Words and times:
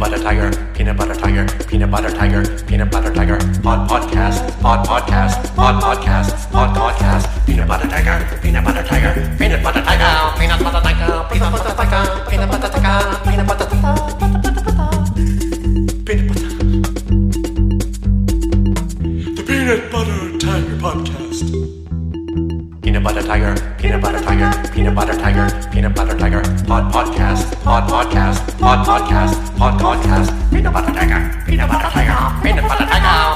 butter 0.00 0.18
tiger, 0.18 0.50
peanut 0.72 0.96
butter 0.96 1.14
tiger, 1.14 1.46
peanut 1.68 1.90
butter 1.90 2.10
tiger, 2.10 2.42
peanut 2.66 2.90
butter 2.90 3.12
tiger, 3.12 3.36
pod 3.62 3.86
podcast, 3.86 4.40
pod 4.62 4.80
podcast, 4.88 5.36
pod 5.54 5.76
podcast, 5.84 6.50
pod 6.50 6.70
podcast, 6.74 7.28
peanut 7.44 7.68
butter 7.68 7.86
tiger, 7.86 8.16
peanut 8.40 8.64
butter 8.64 8.82
tiger, 8.82 9.12
peanut 9.38 9.62
butter 9.62 9.82
tiger, 9.82 10.12
peanut 10.38 10.58
butter 10.64 10.80
tiger, 10.80 11.28
peanut 11.28 11.52
butter 11.52 11.72
tiger, 11.76 12.24
peanut 12.30 12.48
butter 12.50 12.68
tiger, 12.72 13.20
peanut 13.28 13.46
butter 13.46 13.66
tiger, 13.68 13.79
Peanut 23.00 23.14
butter 23.14 23.28
tiger, 23.28 23.54
peanut 23.78 24.02
butter 24.02 24.20
tiger, 24.20 24.70
peanut 24.74 24.94
butter 24.94 25.14
tiger, 25.14 25.70
peanut 25.72 25.94
butter 25.94 26.18
tiger, 26.18 26.42
pod 26.68 26.92
podcast, 26.92 27.48
pod 27.64 27.88
podcast, 27.88 28.58
pod 28.60 28.84
podcast, 28.84 29.56
pod 29.56 29.80
podcast, 29.80 30.50
peanut 30.50 30.70
butter 30.70 30.92
tiger, 30.92 31.32
peanut 31.46 31.70
butter 31.70 31.88
tiger, 31.88 32.42
peanut 32.42 32.68
butter 32.68 32.84
tiger, 32.84 33.29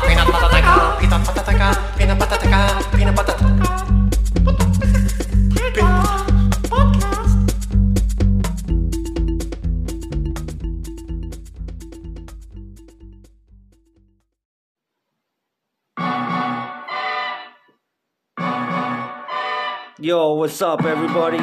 what's 20.44 20.60
up, 20.60 20.84
everybody? 20.84 21.38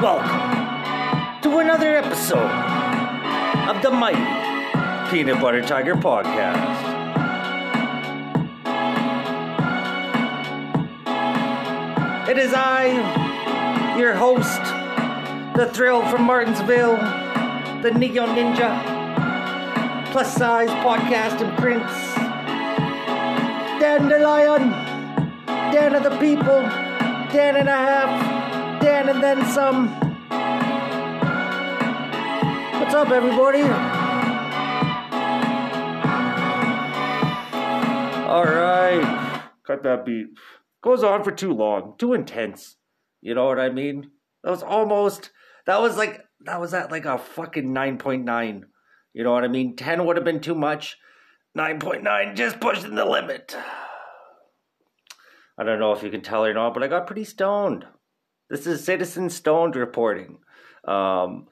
Welcome 0.00 1.42
to 1.42 1.58
another 1.58 1.96
episode 1.96 2.48
of 3.68 3.82
the 3.82 3.90
Mighty 3.90 5.10
Peanut 5.10 5.40
Butter 5.42 5.60
Tiger 5.60 5.96
Podcast. 5.96 6.54
It 12.28 12.38
is 12.38 12.54
I, 12.54 13.96
your 13.98 14.14
host, 14.14 14.62
the 15.56 15.66
thrill 15.74 16.08
from 16.08 16.22
Martinsville, 16.22 16.98
the 17.82 17.90
Neon 17.90 18.28
Ninja, 18.28 20.12
plus 20.12 20.32
size 20.32 20.70
podcast 20.84 21.40
and 21.40 21.58
prince, 21.58 21.90
Dandelion. 23.82 24.88
Dan 25.70 25.94
of 25.94 26.02
the 26.02 26.16
people, 26.18 26.87
Dan 27.30 27.56
and 27.56 27.68
a 27.68 27.72
half, 27.72 28.80
Dan 28.80 29.10
and 29.10 29.22
then 29.22 29.44
some. 29.52 29.88
What's 32.80 32.94
up, 32.94 33.10
everybody? 33.10 33.60
All 38.26 38.44
right, 38.44 39.42
cut 39.66 39.82
that 39.82 40.06
beat. 40.06 40.28
Goes 40.82 41.04
on 41.04 41.22
for 41.22 41.30
too 41.30 41.52
long, 41.52 41.96
too 41.98 42.14
intense. 42.14 42.76
You 43.20 43.34
know 43.34 43.44
what 43.44 43.60
I 43.60 43.68
mean? 43.68 44.10
That 44.42 44.50
was 44.50 44.62
almost. 44.62 45.30
That 45.66 45.82
was 45.82 45.98
like 45.98 46.24
that 46.46 46.58
was 46.58 46.72
at 46.72 46.90
like 46.90 47.04
a 47.04 47.18
fucking 47.18 47.74
nine 47.74 47.98
point 47.98 48.24
nine. 48.24 48.64
You 49.12 49.22
know 49.22 49.32
what 49.32 49.44
I 49.44 49.48
mean? 49.48 49.76
Ten 49.76 50.06
would 50.06 50.16
have 50.16 50.24
been 50.24 50.40
too 50.40 50.54
much. 50.54 50.96
Nine 51.54 51.78
point 51.78 52.02
nine 52.02 52.36
just 52.36 52.58
pushing 52.58 52.94
the 52.94 53.04
limit. 53.04 53.54
I 55.58 55.64
don't 55.64 55.80
know 55.80 55.92
if 55.92 56.04
you 56.04 56.10
can 56.10 56.20
tell 56.20 56.44
or 56.44 56.54
not, 56.54 56.72
but 56.72 56.84
I 56.84 56.86
got 56.86 57.06
pretty 57.06 57.24
stoned. 57.24 57.84
This 58.48 58.66
is 58.66 58.84
Citizen 58.84 59.28
Stoned 59.28 59.74
reporting. 59.74 60.38
Um, 60.86 61.48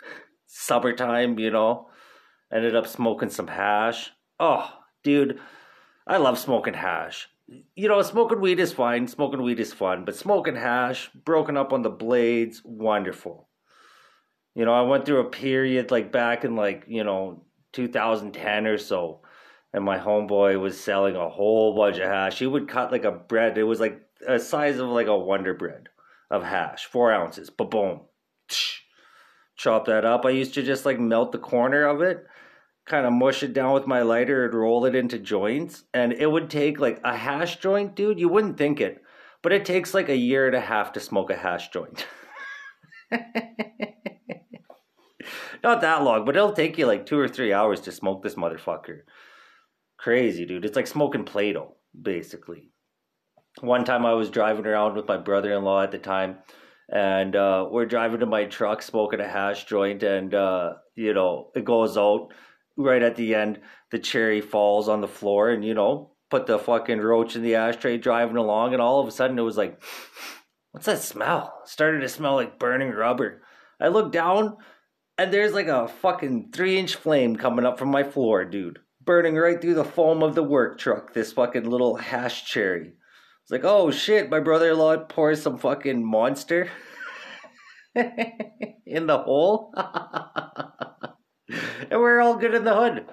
summertime, 0.47 1.39
you 1.41 1.51
know. 1.51 1.89
Ended 2.53 2.77
up 2.77 2.87
smoking 2.87 3.31
some 3.31 3.49
hash. 3.49 4.13
Oh, 4.39 4.73
dude, 5.03 5.41
I 6.07 6.19
love 6.19 6.39
smoking 6.39 6.75
hash. 6.75 7.29
You 7.75 7.89
know, 7.89 8.01
smoking 8.03 8.41
weed 8.41 8.61
is 8.61 8.73
fine. 8.73 9.09
Smoking 9.09 9.43
weed 9.43 9.59
is 9.59 9.73
fun, 9.73 10.05
but 10.05 10.15
smoking 10.15 10.55
hash, 10.55 11.11
broken 11.13 11.57
up 11.57 11.73
on 11.73 11.83
the 11.83 11.91
blades, 11.91 12.63
wonderful. 12.65 13.49
You 14.55 14.65
know, 14.65 14.73
I 14.73 14.83
went 14.83 15.05
through 15.05 15.21
a 15.21 15.31
period 15.31 15.91
like 15.91 16.13
back 16.13 16.45
in 16.45 16.55
like, 16.55 16.85
you 16.87 17.03
know, 17.03 17.45
2010 17.73 18.67
or 18.67 18.79
so 18.79 19.21
and 19.77 19.85
my 19.85 19.99
homeboy 19.99 20.59
was 20.59 20.81
selling 20.81 21.15
a 21.17 21.29
whole 21.29 21.77
bunch 21.77 21.99
of 21.99 22.09
hash. 22.09 22.39
He 22.39 22.47
would 22.47 22.67
cut 22.67 22.91
like 22.91 23.05
a 23.05 23.13
bread. 23.13 23.59
It 23.59 23.65
was 23.65 23.79
like 23.79 24.01
a 24.27 24.39
size 24.39 24.79
of 24.79 24.89
like 24.89 25.07
a 25.07 25.19
Wonder 25.19 25.53
Bread 25.53 25.91
of 26.31 26.43
hash, 26.43 26.87
four 26.87 27.13
ounces. 27.13 27.51
But 27.51 27.71
boom, 27.71 28.01
chop 29.55 29.85
that 29.85 30.07
up. 30.07 30.25
I 30.25 30.31
used 30.31 30.55
to 30.55 30.63
just 30.63 30.87
like 30.87 30.99
melt 30.99 31.31
the 31.31 31.39
corner 31.39 31.87
of 31.87 32.01
it, 32.01 32.25
kind 32.87 33.05
of 33.05 33.13
mush 33.13 33.43
it 33.43 33.53
down 33.53 33.75
with 33.75 33.87
my 33.87 34.01
lighter 34.01 34.47
and 34.47 34.55
roll 34.55 34.87
it 34.87 34.95
into 34.95 35.19
joints. 35.19 35.85
And 35.93 36.15
it 36.15 36.31
would 36.31 36.49
take 36.49 36.81
like 36.81 36.99
a 37.05 37.15
hash 37.15 37.59
joint, 37.59 37.95
dude. 37.95 38.19
You 38.19 38.31
wouldn't 38.31 38.57
think 38.57 38.81
it, 38.81 39.03
but 39.43 39.53
it 39.53 39.67
takes 39.67 39.93
like 39.93 40.09
a 40.09 40.17
year 40.17 40.47
and 40.47 40.57
a 40.57 40.61
half 40.61 40.93
to 40.95 41.01
smoke 41.01 41.29
a 41.29 41.37
hash 41.37 41.69
joint. 41.69 42.07
Not 45.63 45.83
that 45.83 46.03
long, 46.03 46.25
but 46.25 46.35
it'll 46.35 46.53
take 46.53 46.79
you 46.79 46.87
like 46.87 47.05
two 47.05 47.19
or 47.19 47.29
three 47.29 47.53
hours 47.53 47.83
to 47.83 47.93
smoke 47.93 48.23
this 48.23 48.37
motherfucker 48.37 49.01
crazy, 49.99 50.47
dude. 50.47 50.65
It's 50.65 50.77
like 50.77 50.87
smoking 50.87 51.25
Play 51.25 51.53
Doh, 51.53 51.77
basically. 52.01 52.71
One 53.61 53.85
time 53.85 54.05
I 54.05 54.15
was 54.15 54.31
driving 54.31 54.67
around 54.67 54.97
with 54.97 55.09
my 55.09 55.17
brother 55.17 55.53
in 55.53 55.65
law 55.65 55.83
at 55.83 55.91
the 55.91 55.99
time, 55.99 56.39
and 56.93 57.35
uh, 57.35 57.67
we're 57.71 57.87
driving 57.87 58.21
to 58.21 58.27
my 58.27 58.45
truck 58.45 58.83
smoking 58.83 59.21
a 59.21 59.29
hash 59.29 59.65
joint, 59.65 60.03
and, 60.03 60.35
uh, 60.35 60.75
you 60.95 61.15
know, 61.15 61.51
it 61.55 61.65
goes 61.65 61.97
out 61.97 62.29
right 62.77 63.03
at 63.03 63.17
the 63.17 63.35
end. 63.35 63.61
The 63.91 63.99
cherry 63.99 64.41
falls 64.41 64.89
on 64.89 65.01
the 65.01 65.09
floor, 65.09 65.51
and, 65.51 65.65
you 65.65 65.75
know, 65.75 66.13
put 66.31 66.47
the 66.47 66.59
fucking 66.59 67.01
roach 67.01 67.35
in 67.35 67.43
the 67.43 67.55
ashtray 67.55 67.97
driving 67.97 68.37
along, 68.37 68.75
and 68.75 68.83
all 68.83 69.01
of 69.01 69.09
a 69.09 69.13
sudden 69.13 69.39
it 69.39 69.43
was 69.43 69.57
like, 69.57 69.83
what's 70.73 70.87
that 70.87 71.01
smell? 71.01 71.61
It 71.63 71.71
started 71.71 72.01
to 72.01 72.09
smell 72.09 72.35
like 72.35 72.59
burning 72.59 72.91
rubber. 72.91 73.43
I 73.81 73.89
look 73.89 74.13
down, 74.13 74.59
and 75.17 75.33
there's 75.33 75.55
like 75.55 75.69
a 75.69 75.89
fucking 75.89 76.51
three 76.53 76.79
inch 76.79 76.95
flame 76.95 77.37
coming 77.37 77.65
up 77.65 77.79
from 77.79 77.91
my 77.91 78.03
floor, 78.03 78.45
dude 78.45 78.81
burning 79.07 79.37
right 79.37 79.61
through 79.61 79.75
the 79.75 79.85
foam 79.85 80.23
of 80.23 80.35
the 80.35 80.43
work 80.43 80.79
truck, 80.79 81.15
this 81.15 81.33
fucking 81.33 81.69
little 81.69 81.97
hash 81.97 82.45
cherry. 82.45 82.93
It's 83.43 83.51
like, 83.51 83.65
oh 83.65 83.91
shit, 83.91 84.29
my 84.29 84.41
brother 84.41 84.73
in 84.73 84.79
law 84.79 84.97
pours 84.97 85.41
some 85.41 85.57
fucking 85.57 86.05
monster 86.05 86.69
in 87.95 89.07
the 89.07 89.19
hole. 89.19 89.73
and 91.91 92.01
we're 92.01 92.21
all 92.21 92.37
good 92.37 92.55
in 92.55 92.65
the 92.65 92.75
hood. 92.75 93.07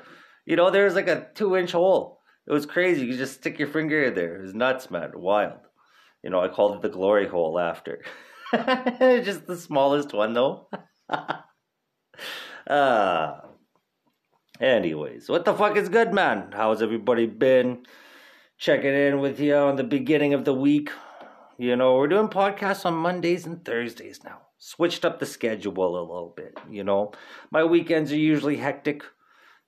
You 0.45 0.55
know, 0.55 0.71
there's 0.71 0.95
like 0.95 1.07
a 1.07 1.27
two 1.35 1.55
inch 1.55 1.71
hole. 1.71 2.19
It 2.47 2.51
was 2.51 2.65
crazy. 2.65 3.05
You 3.05 3.15
just 3.15 3.35
stick 3.35 3.59
your 3.59 3.67
finger 3.69 4.03
in 4.03 4.15
there. 4.15 4.35
It 4.37 4.41
was 4.41 4.53
nuts, 4.53 4.91
man. 4.91 5.11
Wild. 5.15 5.59
You 6.23 6.29
know, 6.29 6.41
I 6.41 6.47
called 6.47 6.75
it 6.77 6.81
the 6.81 6.89
glory 6.89 7.27
hole 7.27 7.59
after. 7.59 8.01
just 8.53 9.45
the 9.47 9.55
smallest 9.55 10.13
one, 10.13 10.33
though. 10.33 10.67
Ah. 11.09 11.45
uh, 12.67 13.41
Anyways, 14.63 15.27
what 15.27 15.43
the 15.43 15.53
fuck 15.53 15.75
is 15.75 15.89
good, 15.89 16.13
man? 16.13 16.53
How's 16.53 16.81
everybody 16.81 17.25
been? 17.25 17.85
Checking 18.57 18.93
in 18.93 19.19
with 19.19 19.37
you 19.37 19.55
on 19.55 19.75
the 19.75 19.83
beginning 19.83 20.33
of 20.33 20.45
the 20.45 20.53
week. 20.53 20.89
You 21.57 21.75
know, 21.75 21.97
we're 21.97 22.07
doing 22.07 22.29
podcasts 22.29 22.85
on 22.85 22.93
Mondays 22.93 23.45
and 23.45 23.65
Thursdays 23.65 24.23
now. 24.23 24.37
Switched 24.59 25.03
up 25.03 25.19
the 25.19 25.25
schedule 25.25 25.73
a 25.85 25.99
little 25.99 26.33
bit, 26.33 26.57
you 26.69 26.85
know. 26.85 27.11
My 27.51 27.65
weekends 27.65 28.13
are 28.13 28.17
usually 28.17 28.55
hectic, 28.55 29.03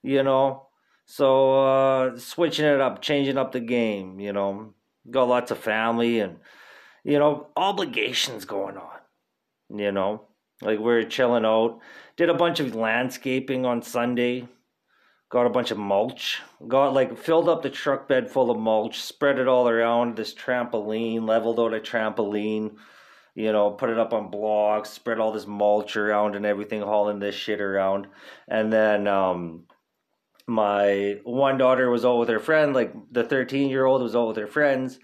you 0.02 0.24
know. 0.24 0.68
So, 1.06 1.66
uh, 1.66 2.18
switching 2.18 2.64
it 2.64 2.80
up, 2.80 3.02
changing 3.02 3.38
up 3.38 3.52
the 3.52 3.60
game, 3.60 4.22
you 4.22 4.32
know. 4.32 4.76
Got 5.12 5.28
lots 5.28 5.52
of 5.52 5.58
family 5.58 6.22
and, 6.22 6.38
you 7.04 7.20
know, 7.20 7.48
obligations 7.58 8.46
going 8.46 8.78
on, 8.78 9.00
you 9.78 9.92
know. 9.92 10.22
Like, 10.62 10.80
we're 10.80 11.04
chilling 11.04 11.44
out. 11.44 11.82
Did 12.16 12.30
a 12.30 12.34
bunch 12.34 12.62
of 12.62 12.76
landscaping 12.76 13.66
on 13.66 13.82
Sunday 13.82 14.48
got 15.36 15.46
a 15.46 15.50
bunch 15.50 15.70
of 15.70 15.78
mulch 15.78 16.42
got 16.66 16.94
like 16.94 17.18
filled 17.18 17.50
up 17.50 17.62
the 17.62 17.70
truck 17.70 18.08
bed 18.08 18.32
full 18.32 18.50
of 18.50 18.58
mulch 18.58 19.02
spread 19.02 19.38
it 19.38 19.50
all 19.50 19.68
around 19.68 20.16
this 20.16 20.34
trampoline 20.34 21.28
leveled 21.28 21.60
out 21.60 21.74
a 21.74 21.80
trampoline 21.82 22.74
you 23.34 23.52
know 23.52 23.72
put 23.72 23.90
it 23.90 24.00
up 24.00 24.14
on 24.14 24.32
blocks 24.32 24.90
spread 24.90 25.20
all 25.20 25.34
this 25.34 25.46
mulch 25.46 25.98
around 25.98 26.38
and 26.38 26.46
everything 26.46 26.82
hauling 26.82 27.20
this 27.20 27.36
shit 27.36 27.60
around. 27.60 28.08
And 28.48 28.72
then 28.72 29.10
um 29.10 29.66
my 30.48 31.20
one 31.26 31.58
daughter 31.58 31.90
was 31.90 32.06
out 32.06 32.18
with 32.18 32.30
her 32.30 32.40
friend 32.40 32.74
like 32.74 32.94
the 33.12 33.26
13 33.26 33.70
year 33.70 33.84
old 33.84 34.02
was 34.02 34.16
out 34.16 34.30
with 34.30 34.38
her 34.38 34.48
friends. 34.48 35.00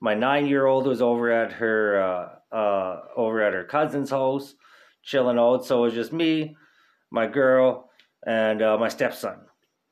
My 0.00 0.14
nine 0.14 0.46
year 0.46 0.66
old 0.66 0.88
was 0.88 1.00
over 1.00 1.30
at 1.30 1.52
her 1.52 2.02
uh 2.02 2.56
uh 2.56 3.00
over 3.16 3.40
at 3.40 3.54
her 3.54 3.62
cousin's 3.62 4.10
house 4.10 4.56
chilling 5.04 5.38
out. 5.38 5.64
So 5.64 5.78
it 5.78 5.82
was 5.82 5.94
just 5.94 6.12
me 6.12 6.56
my 7.12 7.28
girl 7.28 7.88
and 8.26 8.60
uh, 8.60 8.76
my 8.78 8.88
stepson 8.88 9.45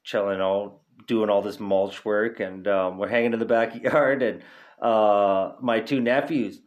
chilling 0.04 0.40
out, 0.40 0.80
doing 1.08 1.30
all 1.30 1.42
this 1.42 1.58
mulch 1.58 2.04
work, 2.04 2.38
and 2.40 2.68
um, 2.68 2.98
we're 2.98 3.08
hanging 3.08 3.32
in 3.32 3.38
the 3.38 3.44
backyard, 3.44 4.22
and 4.22 4.42
uh, 4.80 5.52
my 5.60 5.80
two 5.80 6.00
nephews 6.00 6.60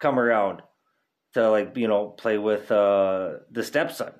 come 0.00 0.18
around 0.18 0.62
to 1.34 1.50
like 1.50 1.76
you 1.76 1.88
know 1.88 2.08
play 2.08 2.38
with 2.38 2.70
uh, 2.72 3.34
the 3.50 3.62
stepson, 3.62 4.12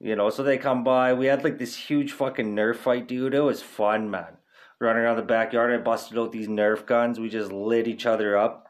You 0.00 0.16
know, 0.16 0.30
so 0.30 0.42
they 0.42 0.58
come 0.58 0.82
by. 0.82 1.12
We 1.12 1.26
had 1.26 1.44
like 1.44 1.58
this 1.58 1.76
huge 1.76 2.12
fucking 2.12 2.56
Nerf 2.56 2.76
fight, 2.76 3.06
dude. 3.06 3.34
It 3.34 3.40
was 3.40 3.62
fun, 3.62 4.10
man. 4.10 4.38
Running 4.80 5.04
around 5.04 5.16
the 5.16 5.22
backyard, 5.22 5.72
I 5.72 5.82
busted 5.82 6.18
out 6.18 6.32
these 6.32 6.48
Nerf 6.48 6.86
guns. 6.86 7.20
We 7.20 7.28
just 7.28 7.52
lit 7.52 7.86
each 7.86 8.06
other 8.06 8.36
up. 8.36 8.66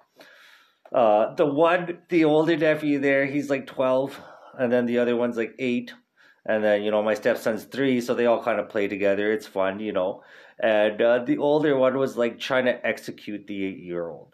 Uh, 0.93 1.35
the 1.37 1.47
one, 1.47 1.99
the 2.11 2.25
older 2.25 2.57
nephew 2.57 2.99
there, 2.99 3.25
he's 3.25 3.49
like 3.49 3.67
12, 3.67 4.21
and 4.59 4.71
then 4.71 4.85
the 4.85 4.99
other 4.99 5.17
one's 5.17 5.39
like 5.39 5.55
8. 5.59 5.95
And 6.45 6.65
then, 6.65 6.83
you 6.83 6.91
know, 6.91 7.03
my 7.03 7.15
stepson's 7.15 7.65
3, 7.65 8.01
so 8.01 8.15
they 8.15 8.27
all 8.27 8.43
kind 8.43 8.59
of 8.59 8.69
play 8.69 8.89
together. 8.89 9.31
It's 9.31 9.47
fun, 9.47 9.79
you 9.79 9.93
know. 9.93 10.23
And 10.59 11.01
uh, 11.01 11.25
the 11.25 11.39
older 11.39 11.77
one 11.77 11.97
was 11.99 12.17
like 12.17 12.39
trying 12.39 12.65
to 12.65 12.87
execute 12.87 13.47
the 13.47 13.65
8 13.65 13.79
year 13.79 14.09
old 14.09 14.33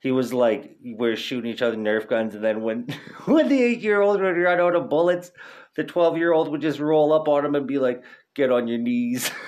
he 0.00 0.12
was 0.12 0.32
like 0.32 0.76
we're 0.84 1.16
shooting 1.16 1.50
each 1.50 1.62
other 1.62 1.76
nerf 1.76 2.06
guns 2.06 2.34
and 2.34 2.44
then 2.44 2.62
when 2.62 2.86
when 3.24 3.48
the 3.48 3.60
eight 3.60 3.80
year 3.80 4.00
old 4.00 4.20
would 4.20 4.36
run 4.36 4.60
out 4.60 4.76
of 4.76 4.88
bullets 4.88 5.32
the 5.74 5.82
12 5.82 6.16
year 6.16 6.32
old 6.32 6.48
would 6.48 6.60
just 6.60 6.78
roll 6.78 7.12
up 7.12 7.26
on 7.28 7.44
him 7.44 7.56
and 7.56 7.66
be 7.66 7.78
like 7.78 8.02
get 8.34 8.52
on 8.52 8.68
your 8.68 8.78
knees. 8.78 9.30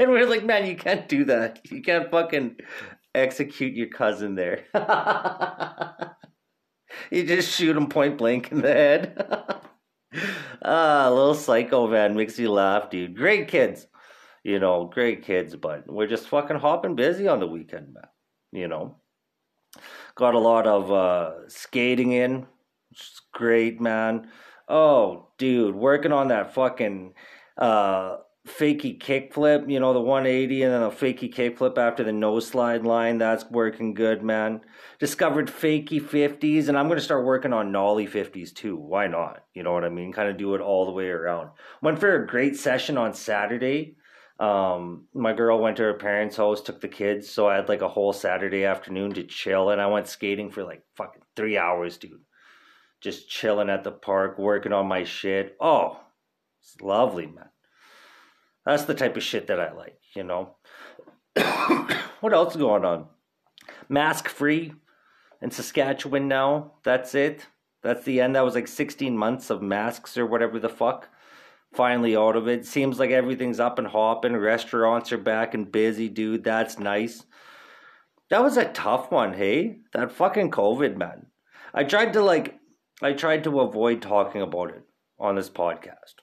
And 0.00 0.12
we're 0.12 0.28
like 0.28 0.44
man 0.44 0.64
you 0.64 0.76
can't 0.76 1.08
do 1.08 1.24
that. 1.24 1.58
You 1.72 1.82
can't 1.82 2.08
fucking 2.08 2.58
execute 3.16 3.74
your 3.74 3.88
cousin 3.88 4.34
there. 4.36 4.64
You 7.10 7.24
just 7.24 7.54
shoot 7.54 7.76
him 7.76 7.88
point 7.88 8.18
blank 8.18 8.52
in 8.52 8.60
the 8.60 8.72
head 8.72 9.57
ah 10.64 11.08
little 11.10 11.34
psycho 11.34 11.86
man 11.86 12.16
makes 12.16 12.38
you 12.38 12.50
laugh 12.50 12.90
dude 12.90 13.16
great 13.16 13.48
kids 13.48 13.86
you 14.44 14.58
know 14.58 14.84
great 14.84 15.22
kids 15.22 15.54
but 15.56 15.90
we're 15.90 16.06
just 16.06 16.28
fucking 16.28 16.58
hopping 16.58 16.94
busy 16.96 17.28
on 17.28 17.40
the 17.40 17.46
weekend 17.46 17.92
man 17.94 18.08
you 18.52 18.68
know 18.68 18.96
Got 20.14 20.34
a 20.34 20.38
lot 20.38 20.66
of 20.66 20.90
uh, 20.90 21.48
skating 21.48 22.12
in, 22.12 22.46
is 22.90 23.20
great, 23.32 23.80
man. 23.80 24.30
Oh, 24.68 25.28
dude, 25.38 25.74
working 25.74 26.12
on 26.12 26.28
that 26.28 26.54
fucking 26.54 27.14
uh, 27.56 28.16
fakey 28.48 28.98
kickflip, 28.98 29.70
you 29.70 29.78
know, 29.78 29.92
the 29.92 30.00
180 30.00 30.62
and 30.62 30.72
then 30.72 30.82
a 30.82 30.90
fakey 30.90 31.32
kickflip 31.32 31.78
after 31.78 32.02
the 32.02 32.12
nose 32.12 32.46
slide 32.46 32.84
line. 32.84 33.18
That's 33.18 33.44
working 33.50 33.94
good, 33.94 34.22
man. 34.22 34.60
Discovered 34.98 35.48
fakey 35.48 36.00
50s, 36.00 36.68
and 36.68 36.76
I'm 36.76 36.86
going 36.86 36.98
to 36.98 37.04
start 37.04 37.24
working 37.24 37.52
on 37.52 37.72
nollie 37.72 38.06
50s 38.06 38.52
too. 38.52 38.76
Why 38.76 39.06
not? 39.06 39.44
You 39.54 39.62
know 39.62 39.72
what 39.72 39.84
I 39.84 39.88
mean? 39.88 40.12
Kind 40.12 40.28
of 40.28 40.36
do 40.36 40.54
it 40.54 40.60
all 40.60 40.86
the 40.86 40.92
way 40.92 41.08
around. 41.08 41.50
Went 41.82 42.00
for 42.00 42.14
a 42.14 42.26
great 42.26 42.56
session 42.56 42.98
on 42.98 43.14
Saturday 43.14 43.96
um, 44.40 45.08
my 45.14 45.32
girl 45.32 45.58
went 45.58 45.76
to 45.78 45.82
her 45.82 45.94
parents' 45.94 46.36
house, 46.36 46.60
took 46.60 46.80
the 46.80 46.88
kids, 46.88 47.28
so 47.28 47.48
I 47.48 47.56
had 47.56 47.68
like 47.68 47.82
a 47.82 47.88
whole 47.88 48.12
Saturday 48.12 48.64
afternoon 48.64 49.12
to 49.14 49.24
chill, 49.24 49.70
and 49.70 49.80
I 49.80 49.86
went 49.88 50.06
skating 50.06 50.50
for 50.50 50.62
like 50.62 50.84
fucking 50.96 51.22
three 51.34 51.58
hours, 51.58 51.98
dude. 51.98 52.20
Just 53.00 53.28
chilling 53.28 53.70
at 53.70 53.84
the 53.84 53.90
park, 53.90 54.38
working 54.38 54.72
on 54.72 54.86
my 54.86 55.04
shit. 55.04 55.56
Oh, 55.60 56.00
it's 56.60 56.80
lovely, 56.80 57.26
man. 57.26 57.48
That's 58.68 58.84
the 58.84 58.94
type 58.94 59.16
of 59.16 59.22
shit 59.22 59.46
that 59.46 59.58
I 59.58 59.72
like, 59.72 59.98
you 60.14 60.24
know. 60.24 60.56
what 62.20 62.34
else 62.34 62.54
is 62.54 62.60
going 62.60 62.84
on? 62.84 63.06
Mask 63.88 64.28
free 64.28 64.74
in 65.40 65.50
Saskatchewan 65.50 66.28
now. 66.28 66.74
That's 66.84 67.14
it. 67.14 67.46
That's 67.82 68.04
the 68.04 68.20
end. 68.20 68.36
That 68.36 68.44
was 68.44 68.54
like 68.54 68.68
16 68.68 69.16
months 69.16 69.48
of 69.48 69.62
masks 69.62 70.18
or 70.18 70.26
whatever 70.26 70.58
the 70.58 70.68
fuck 70.68 71.08
finally 71.72 72.14
out 72.14 72.36
of 72.36 72.46
it. 72.46 72.66
Seems 72.66 72.98
like 72.98 73.10
everything's 73.10 73.58
up 73.58 73.78
and 73.78 73.88
hopping. 73.88 74.36
Restaurants 74.36 75.12
are 75.12 75.16
back 75.16 75.54
and 75.54 75.72
busy, 75.72 76.10
dude. 76.10 76.44
That's 76.44 76.78
nice. 76.78 77.24
That 78.28 78.42
was 78.42 78.58
a 78.58 78.66
tough 78.66 79.10
one, 79.10 79.32
hey? 79.32 79.78
That 79.94 80.12
fucking 80.12 80.50
COVID, 80.50 80.98
man. 80.98 81.28
I 81.72 81.84
tried 81.84 82.12
to 82.12 82.20
like 82.20 82.58
I 83.00 83.14
tried 83.14 83.44
to 83.44 83.60
avoid 83.60 84.02
talking 84.02 84.42
about 84.42 84.72
it 84.72 84.82
on 85.18 85.36
this 85.36 85.48
podcast. 85.48 86.16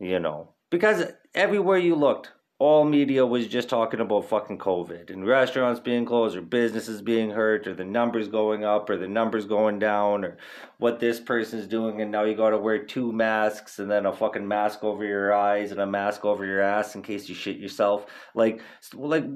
You 0.00 0.18
know, 0.18 0.53
because 0.74 1.04
everywhere 1.36 1.78
you 1.78 1.94
looked, 1.94 2.32
all 2.58 2.84
media 2.84 3.24
was 3.24 3.46
just 3.46 3.68
talking 3.68 4.00
about 4.00 4.28
fucking 4.28 4.58
COVID 4.58 5.08
and 5.10 5.24
restaurants 5.24 5.78
being 5.78 6.04
closed 6.04 6.36
or 6.36 6.40
businesses 6.40 7.00
being 7.00 7.30
hurt 7.30 7.68
or 7.68 7.74
the 7.74 7.84
numbers 7.84 8.26
going 8.26 8.64
up 8.64 8.90
or 8.90 8.96
the 8.96 9.06
numbers 9.06 9.44
going 9.44 9.78
down 9.78 10.24
or 10.24 10.36
what 10.78 10.98
this 10.98 11.20
person's 11.20 11.68
doing 11.68 12.00
and 12.00 12.10
now 12.10 12.24
you 12.24 12.34
gotta 12.34 12.58
wear 12.58 12.84
two 12.84 13.12
masks 13.12 13.78
and 13.78 13.88
then 13.88 14.04
a 14.04 14.12
fucking 14.12 14.48
mask 14.48 14.82
over 14.82 15.04
your 15.04 15.32
eyes 15.32 15.70
and 15.70 15.80
a 15.80 15.86
mask 15.86 16.24
over 16.24 16.44
your 16.44 16.60
ass 16.60 16.96
in 16.96 17.02
case 17.02 17.28
you 17.28 17.36
shit 17.36 17.58
yourself. 17.58 18.06
Like 18.34 18.60
like 18.94 19.26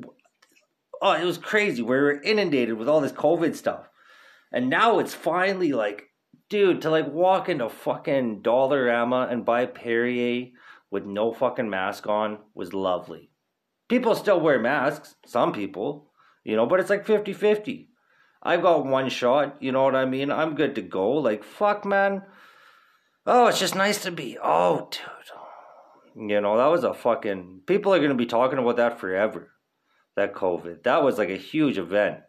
oh 1.01 1.13
it 1.13 1.25
was 1.25 1.39
crazy. 1.39 1.83
We 1.83 1.95
were 1.95 2.21
inundated 2.21 2.77
with 2.77 2.89
all 2.89 3.01
this 3.01 3.13
COVID 3.13 3.55
stuff. 3.55 3.89
And 4.53 4.69
now 4.69 4.99
it's 4.99 5.15
finally 5.15 5.73
like 5.73 6.09
dude, 6.49 6.83
to 6.83 6.91
like 6.91 7.13
walk 7.13 7.49
into 7.49 7.69
fucking 7.69 8.43
Dollarama 8.43 9.31
and 9.31 9.45
buy 9.45 9.67
Perrier 9.67 10.49
with 10.91 11.05
no 11.05 11.33
fucking 11.33 11.69
mask 11.69 12.07
on 12.07 12.39
was 12.55 12.73
lovely. 12.73 13.31
People 13.89 14.15
still 14.15 14.41
wear 14.41 14.59
masks, 14.59 15.15
some 15.27 15.53
people, 15.53 16.11
you 16.45 16.57
know, 16.57 16.67
but 16.67 16.81
it's 16.81 16.91
like 16.91 17.07
50 17.07 17.33
50. 17.33 17.89
I've 18.43 18.63
got 18.63 18.87
one 18.87 19.09
shot, 19.09 19.57
you 19.61 19.73
know 19.73 19.83
what 19.83 19.97
I 19.97 20.05
mean? 20.05 20.31
I'm 20.31 20.55
good 20.55 20.75
to 20.77 20.83
go. 20.83 21.13
Like, 21.13 21.43
fuck, 21.43 21.85
man. 21.85 22.23
Oh, 23.27 23.47
it's 23.49 23.59
just 23.59 23.75
nice 23.75 24.03
to 24.05 24.11
be. 24.11 24.39
Oh, 24.43 24.89
dude. 24.91 26.31
You 26.31 26.41
know, 26.41 26.57
that 26.57 26.67
was 26.67 26.85
a 26.85 26.95
fucking. 26.95 27.63
People 27.67 27.93
are 27.95 27.99
going 27.99 28.11
to 28.11 28.17
be 28.17 28.27
talking 28.27 28.59
about 28.59 28.77
that 28.77 28.99
forever. 28.99 29.51
That 30.17 30.35
COVID. 30.35 30.85
That 30.85 31.03
was 31.03 31.19
like 31.19 31.29
a 31.29 31.37
huge 31.37 31.79
event. 31.79 32.21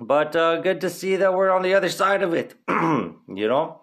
But 0.00 0.36
uh, 0.36 0.60
good 0.60 0.80
to 0.82 0.90
see 0.90 1.16
that 1.16 1.34
we're 1.34 1.50
on 1.50 1.62
the 1.62 1.74
other 1.74 1.88
side 1.88 2.22
of 2.22 2.34
it. 2.34 2.54
you 2.68 3.14
know? 3.28 3.82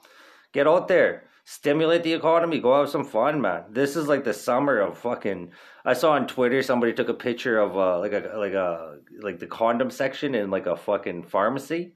Get 0.54 0.68
out 0.68 0.88
there 0.88 1.25
stimulate 1.46 2.04
the 2.04 2.14
economy, 2.14 2.60
go 2.60 2.78
have 2.78 2.90
some 2.90 3.06
fun, 3.06 3.40
man. 3.40 3.64
This 3.70 3.96
is 3.96 4.08
like 4.08 4.24
the 4.24 4.34
summer 4.34 4.80
of 4.80 4.98
fucking. 4.98 5.52
I 5.86 5.94
saw 5.94 6.12
on 6.14 6.28
Twitter 6.28 6.62
somebody 6.62 6.94
took 6.94 7.10
a 7.10 7.14
picture 7.14 7.60
of 7.60 7.78
uh, 7.78 8.00
like 8.00 8.12
a 8.14 8.34
like 8.36 8.54
a 8.54 8.98
like 9.22 9.40
the 9.40 9.48
condom 9.48 9.92
section 9.92 10.36
in 10.36 10.50
like 10.50 10.66
a 10.66 10.76
fucking 10.76 11.24
pharmacy, 11.24 11.94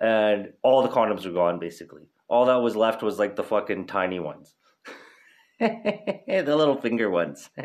and 0.00 0.52
all 0.62 0.82
the 0.82 0.90
condoms 0.90 1.26
were 1.26 1.32
gone 1.32 1.58
basically. 1.58 2.08
All 2.28 2.46
that 2.46 2.62
was 2.62 2.76
left 2.76 3.02
was 3.02 3.18
like 3.18 3.34
the 3.36 3.42
fucking 3.42 3.86
tiny 3.86 4.20
ones, 4.20 4.54
the 5.60 6.44
little 6.46 6.80
finger 6.80 7.10
ones. 7.10 7.50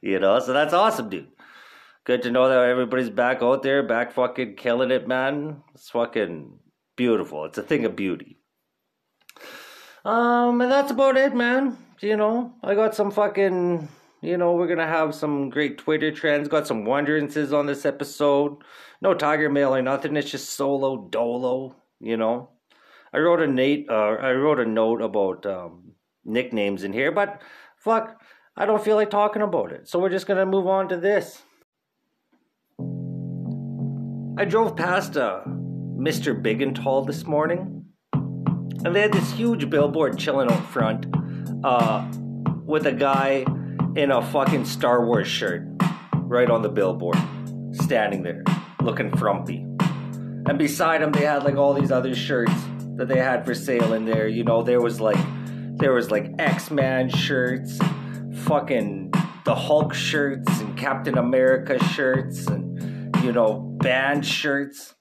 you 0.00 0.18
know, 0.18 0.38
so 0.40 0.52
that's 0.52 0.74
awesome, 0.74 1.08
dude. 1.08 1.28
Good 2.04 2.22
to 2.22 2.30
know 2.30 2.48
that 2.48 2.58
everybody's 2.58 3.10
back 3.10 3.42
out 3.42 3.62
there, 3.62 3.82
back 3.82 4.12
fucking 4.12 4.56
killing 4.56 4.90
it, 4.90 5.06
man. 5.06 5.62
It's 5.74 5.90
fucking 5.90 6.58
beautiful. 6.96 7.44
It's 7.44 7.58
a 7.58 7.62
thing 7.62 7.84
of 7.84 7.94
beauty. 7.94 8.39
Um, 10.04 10.60
and 10.60 10.70
that's 10.70 10.90
about 10.90 11.16
it, 11.16 11.34
man. 11.34 11.76
You 12.00 12.16
know, 12.16 12.54
I 12.62 12.74
got 12.74 12.94
some 12.94 13.10
fucking, 13.10 13.88
you 14.22 14.38
know, 14.38 14.54
we're 14.54 14.68
gonna 14.68 14.86
have 14.86 15.14
some 15.14 15.50
great 15.50 15.78
Twitter 15.78 16.10
trends. 16.10 16.48
Got 16.48 16.66
some 16.66 16.84
wonderances 16.84 17.52
on 17.52 17.66
this 17.66 17.84
episode. 17.84 18.56
No 19.02 19.12
Tiger 19.14 19.50
Mail 19.50 19.74
or 19.74 19.82
nothing. 19.82 20.16
It's 20.16 20.30
just 20.30 20.50
solo 20.50 21.08
dolo. 21.10 21.76
You 22.00 22.16
know, 22.16 22.48
I 23.12 23.18
wrote 23.18 23.42
a 23.42 23.46
Nate. 23.46 23.86
Uh, 23.90 24.16
I 24.20 24.32
wrote 24.32 24.60
a 24.60 24.64
note 24.64 25.02
about 25.02 25.44
um, 25.44 25.92
nicknames 26.24 26.84
in 26.84 26.94
here, 26.94 27.12
but 27.12 27.42
fuck, 27.76 28.18
I 28.56 28.64
don't 28.64 28.82
feel 28.82 28.96
like 28.96 29.10
talking 29.10 29.42
about 29.42 29.72
it. 29.72 29.86
So 29.86 29.98
we're 29.98 30.08
just 30.08 30.26
gonna 30.26 30.46
move 30.46 30.66
on 30.66 30.88
to 30.88 30.96
this. 30.96 31.42
I 34.38 34.46
drove 34.46 34.74
past 34.74 35.18
uh, 35.18 35.42
Mr. 35.46 36.40
Big 36.40 36.62
and 36.62 36.74
Tall 36.74 37.04
this 37.04 37.26
morning 37.26 37.79
and 38.84 38.94
they 38.94 39.02
had 39.02 39.12
this 39.12 39.30
huge 39.32 39.68
billboard 39.68 40.18
chilling 40.18 40.50
out 40.50 40.64
front 40.66 41.06
uh, 41.64 42.06
with 42.64 42.86
a 42.86 42.92
guy 42.92 43.44
in 43.96 44.10
a 44.10 44.22
fucking 44.22 44.64
Star 44.64 45.04
Wars 45.04 45.28
shirt 45.28 45.66
right 46.14 46.48
on 46.48 46.62
the 46.62 46.68
billboard, 46.68 47.18
standing 47.72 48.22
there 48.22 48.42
looking 48.80 49.14
frumpy. 49.16 49.66
And 50.46 50.58
beside 50.58 51.02
him, 51.02 51.12
they 51.12 51.24
had 51.24 51.44
like 51.44 51.56
all 51.56 51.74
these 51.74 51.92
other 51.92 52.14
shirts 52.14 52.54
that 52.96 53.08
they 53.08 53.18
had 53.18 53.44
for 53.44 53.54
sale 53.54 53.92
in 53.92 54.04
there. 54.04 54.26
You 54.26 54.44
know, 54.44 54.62
there 54.62 54.80
was 54.80 55.00
like 55.00 55.18
there 55.76 55.92
was 55.92 56.10
like 56.10 56.30
X 56.38 56.70
Man 56.70 57.10
shirts, 57.10 57.78
fucking 58.44 59.12
the 59.44 59.54
Hulk 59.54 59.92
shirts, 59.92 60.60
and 60.60 60.76
Captain 60.78 61.18
America 61.18 61.82
shirts, 61.84 62.46
and 62.46 63.14
you 63.22 63.32
know 63.32 63.60
band 63.80 64.24
shirts. 64.24 64.94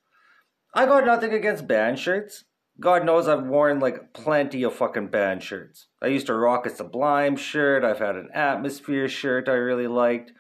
I 0.73 0.85
got 0.85 1.05
nothing 1.05 1.33
against 1.33 1.67
band 1.67 1.97
shirts. 1.97 2.43
God 2.79 3.05
knows 3.05 3.27
I've 3.27 3.45
worn 3.45 3.79
like 3.79 4.13
plenty 4.13 4.63
of 4.63 4.73
fucking 4.73 5.07
band 5.07 5.43
shirts. 5.43 5.87
I 6.01 6.07
used 6.07 6.27
to 6.27 6.33
rock 6.33 6.65
a 6.65 6.69
Sublime 6.69 7.35
shirt. 7.35 7.83
I've 7.83 7.99
had 7.99 8.15
an 8.15 8.29
Atmosphere 8.33 9.09
shirt 9.09 9.49
I 9.49 9.53
really 9.53 9.87
liked. 9.87 10.31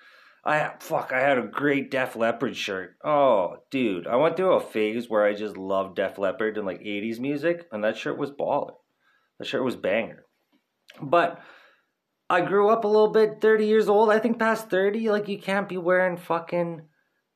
I 0.45 0.71
fuck, 0.79 1.11
I 1.13 1.19
had 1.19 1.37
a 1.37 1.43
great 1.43 1.91
Def 1.91 2.15
Leppard 2.15 2.55
shirt. 2.55 2.95
Oh, 3.03 3.57
dude, 3.69 4.07
I 4.07 4.15
went 4.15 4.37
through 4.37 4.53
a 4.53 4.61
phase 4.61 5.09
where 5.09 5.25
I 5.25 5.33
just 5.33 5.57
loved 5.57 5.97
Def 5.97 6.17
Leppard 6.17 6.57
and 6.57 6.65
like 6.65 6.79
80s 6.79 7.19
music, 7.19 7.67
and 7.71 7.83
that 7.83 7.97
shirt 7.97 8.17
was 8.17 8.31
baller. 8.31 8.73
That 9.37 9.45
shirt 9.45 9.63
was 9.63 9.75
banger. 9.75 10.25
But 11.01 11.41
I 12.29 12.41
grew 12.41 12.69
up 12.69 12.83
a 12.83 12.87
little 12.87 13.11
bit, 13.11 13.41
30 13.41 13.65
years 13.65 13.89
old. 13.89 14.09
I 14.09 14.19
think 14.19 14.39
past 14.39 14.69
30, 14.69 15.09
like 15.09 15.27
you 15.27 15.39
can't 15.39 15.67
be 15.67 15.77
wearing 15.77 16.15
fucking 16.17 16.83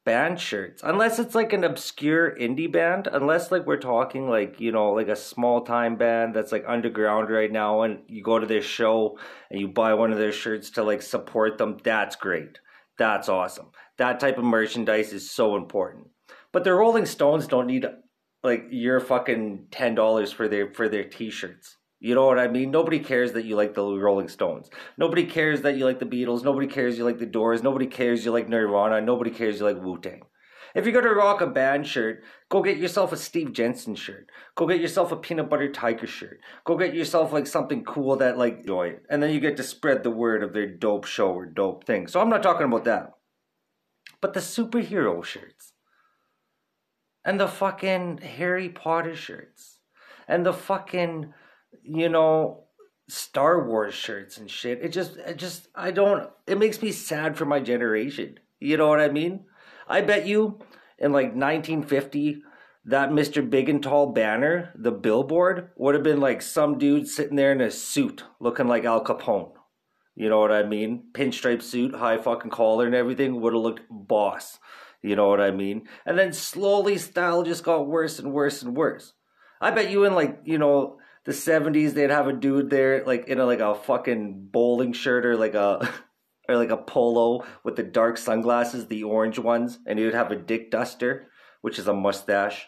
band 0.05 0.38
shirts 0.39 0.81
unless 0.83 1.17
it's 1.17 1.33
like 1.33 1.53
an 1.53 1.63
obscure 1.63 2.36
indie 2.36 2.69
band 2.69 3.07
unless 3.13 3.51
like 3.51 3.65
we're 3.65 3.77
talking 3.77 4.29
like 4.29 4.60
you 4.60 4.69
know 4.69 4.91
like 4.91 5.07
a 5.07 5.15
small 5.15 5.62
time 5.62 5.95
band 5.95 6.33
that's 6.33 6.51
like 6.51 6.65
underground 6.67 7.29
right 7.29 7.51
now 7.51 7.83
and 7.83 8.00
you 8.07 8.22
go 8.22 8.38
to 8.38 8.45
their 8.45 8.62
show 8.62 9.17
and 9.50 9.62
you 9.62 9.67
buy 9.67 9.93
one 9.93 10.12
of 10.12 10.17
their 10.17 10.33
shirts 10.33 10.72
to 10.72 10.83
like 10.83 11.01
support 11.01 11.57
them 11.57 11.77
that's 11.83 12.15
great. 12.15 12.60
That's 12.98 13.29
awesome. 13.29 13.67
That 13.98 14.19
type 14.19 14.38
of 14.38 14.43
merchandise 14.43 15.13
is 15.13 15.29
so 15.29 15.55
important. 15.55 16.07
But 16.51 16.63
the 16.63 16.74
rolling 16.74 17.05
stones 17.05 17.48
don't 17.48 17.67
need 17.67 17.86
like 18.43 18.65
your 18.69 19.00
fucking 19.00 19.67
ten 19.72 19.95
dollars 19.95 20.31
for 20.31 20.48
their 20.48 20.74
for 20.74 20.89
their 20.89 21.03
t-shirts 21.03 21.77
you 22.03 22.15
know 22.15 22.25
what 22.25 22.38
I 22.38 22.50
mean? 22.50 22.69
Nobody 22.69 23.00
cares 23.00 23.31
that 23.31 23.45
you 23.45 23.55
like 23.55 23.75
the 23.75 23.81
Rolling 23.81 24.27
Stones. 24.27 24.69
Nobody 24.98 25.25
cares 25.25 25.62
that 25.62 25.77
you 25.77 25.86
like 25.86 26.00
the 26.00 26.05
Beatles. 26.05 26.43
Nobody 26.43 26.67
cares 26.67 26.98
you 26.98 27.05
like 27.05 27.17
the 27.17 27.25
Doors. 27.25 27.63
Nobody 27.63 27.88
cares 27.88 28.25
you 28.25 28.31
like 28.31 28.50
Nirvana. 28.50 29.00
Nobody 29.00 29.31
cares 29.31 29.60
you 29.60 29.65
like 29.65 29.81
Wu 29.81 29.98
Tang. 30.01 30.24
If 30.75 30.83
you're 30.83 31.01
gonna 31.01 31.15
rock 31.15 31.39
a 31.39 31.48
band 31.48 31.88
shirt, 31.88 32.24
go 32.50 32.62
get 32.62 32.75
yourself 32.75 33.13
a 33.13 33.17
Steve 33.17 33.53
Jensen 33.53 33.95
shirt. 33.95 34.29
Go 34.55 34.67
get 34.67 34.81
yourself 34.81 35.13
a 35.13 35.15
Peanut 35.15 35.50
Butter 35.50 35.72
Tiger 35.72 36.05
shirt. 36.05 36.41
Go 36.65 36.75
get 36.75 36.93
yourself 36.93 37.31
like 37.31 37.48
something 37.48 37.86
cool 37.86 38.17
that 38.17 38.38
like 38.38 38.60
enjoy 38.60 38.88
it. 38.88 39.03
And 39.10 39.24
then 39.24 39.31
you 39.31 39.39
get 39.39 39.55
to 39.57 39.63
spread 39.63 40.03
the 40.03 40.10
word 40.10 40.43
of 40.43 40.51
their 40.51 40.67
dope 40.67 41.05
show 41.05 41.31
or 41.31 41.45
dope 41.45 41.86
thing. 41.86 42.07
So 42.07 42.19
I'm 42.19 42.29
not 42.29 42.43
talking 42.43 42.67
about 42.67 42.83
that. 42.83 43.12
But 44.19 44.33
the 44.33 44.41
superhero 44.41 45.24
shirts. 45.24 45.72
And 47.24 47.39
the 47.39 47.48
fucking 47.48 48.17
Harry 48.17 48.67
Potter 48.67 49.15
shirts. 49.15 49.79
And 50.27 50.45
the 50.45 50.51
fucking 50.51 51.33
you 51.84 52.10
know, 52.10 52.63
Star 53.08 53.68
Wars 53.68 53.94
shirts 53.94 54.38
and 54.38 54.50
shit. 54.50 54.80
It 54.82 54.90
just, 54.90 55.18
it 55.18 55.38
just, 55.38 55.68
I 55.75 55.92
don't, 55.92 56.30
it 56.48 56.58
makes 56.58 56.82
me 56.82 56.92
sad 56.92 57.38
for 57.38 57.46
my 57.46 57.60
generation. 57.60 58.40
You 58.60 58.78
know 58.78 58.88
what 58.88 59.02
I 59.02 59.10
mean? 59.10 59.46
I 59.88 60.02
bet 60.02 60.25
you 60.25 60.60
in 60.98 61.12
like 61.12 61.36
1950, 61.36 62.44
that 62.86 63.12
Mr. 63.12 63.48
Big 63.50 63.70
and 63.70 63.82
Tall 63.82 64.12
banner, 64.12 64.74
the 64.75 64.92
billboard, 64.92 65.70
would 65.78 65.96
have 65.96 66.04
been 66.04 66.20
like 66.20 66.42
some 66.42 66.78
dude 66.78 67.08
sitting 67.08 67.38
there 67.38 67.52
in 67.52 67.62
a 67.62 67.72
suit 67.72 68.24
looking 68.40 68.68
like 68.68 68.84
Al 68.84 69.04
Capone. 69.04 69.54
You 70.16 70.30
know 70.30 70.40
what 70.40 70.52
I 70.52 70.63
mean? 70.63 71.06
Pinstripe 71.13 71.62
suit, 71.62 71.96
high 71.96 72.18
fucking 72.18 72.52
collar 72.52 72.86
and 72.86 72.94
everything 72.94 73.42
would 73.42 73.54
have 73.54 73.62
looked 73.62 73.82
boss. 73.90 74.60
You 75.02 75.16
know 75.16 75.28
what 75.28 75.42
I 75.42 75.52
mean? 75.52 75.88
And 76.06 76.18
then 76.18 76.34
slowly 76.34 76.98
style 76.98 77.44
just 77.44 77.63
got 77.63 77.88
worse 77.88 78.20
and 78.20 78.32
worse 78.32 78.62
and 78.62 78.75
worse. 78.75 79.13
I 79.60 79.72
bet 79.72 79.90
you 79.90 80.04
in 80.04 80.13
like, 80.13 80.42
you 80.44 80.58
know, 80.58 80.98
the 81.25 81.32
70s 81.32 81.94
they'd 81.94 82.10
have 82.10 82.27
a 82.27 82.34
dude 82.34 82.70
there 82.70 83.03
like 83.06 83.27
in 83.27 83.39
a 83.39 83.46
like 83.46 83.60
a 83.60 83.75
fucking 83.75 84.50
bowling 84.51 84.94
shirt 84.94 85.25
or 85.25 85.36
like 85.36 85.53
a 85.53 85.89
or 86.50 86.58
like 86.58 86.72
a 86.72 86.77
polo 86.77 87.46
with 87.63 87.75
the 87.75 87.84
dark 87.84 88.18
sunglasses 88.18 88.88
the 88.88 89.03
orange 89.03 89.39
ones 89.39 89.80
and 89.86 89.98
he 89.98 90.06
would 90.06 90.13
have 90.13 90.32
a 90.32 90.36
dick 90.36 90.72
duster 90.72 91.30
which 91.62 91.80
is 91.80 91.88
a 91.88 91.94
mustache. 91.94 92.68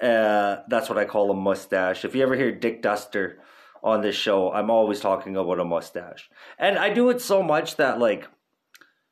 Uh, 0.00 0.58
that's 0.68 0.90
what 0.90 0.98
i 0.98 1.06
call 1.06 1.30
a 1.30 1.34
mustache. 1.34 2.04
If 2.04 2.14
you 2.14 2.22
ever 2.22 2.36
hear 2.36 2.52
dick 2.52 2.82
duster 2.82 3.38
on 3.82 4.02
this 4.02 4.16
show 4.16 4.52
i'm 4.52 4.70
always 4.70 5.00
talking 5.00 5.36
about 5.36 5.60
a 5.60 5.64
mustache. 5.64 6.28
And 6.58 6.78
i 6.78 6.92
do 6.92 7.08
it 7.10 7.20
so 7.20 7.42
much 7.42 7.76
that 7.76 7.98
like 7.98 8.28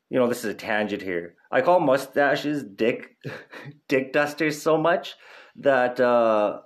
you 0.09 0.19
know 0.19 0.27
this 0.27 0.45
is 0.45 0.51
a 0.51 0.53
tangent 0.53 1.01
here. 1.01 1.35
I 1.51 1.61
call 1.61 1.79
mustaches 1.79 2.63
dick 2.63 3.17
dick 3.87 4.13
dusters 4.13 4.61
so 4.61 4.77
much 4.77 5.15
that 5.55 5.99
uh 5.99 6.59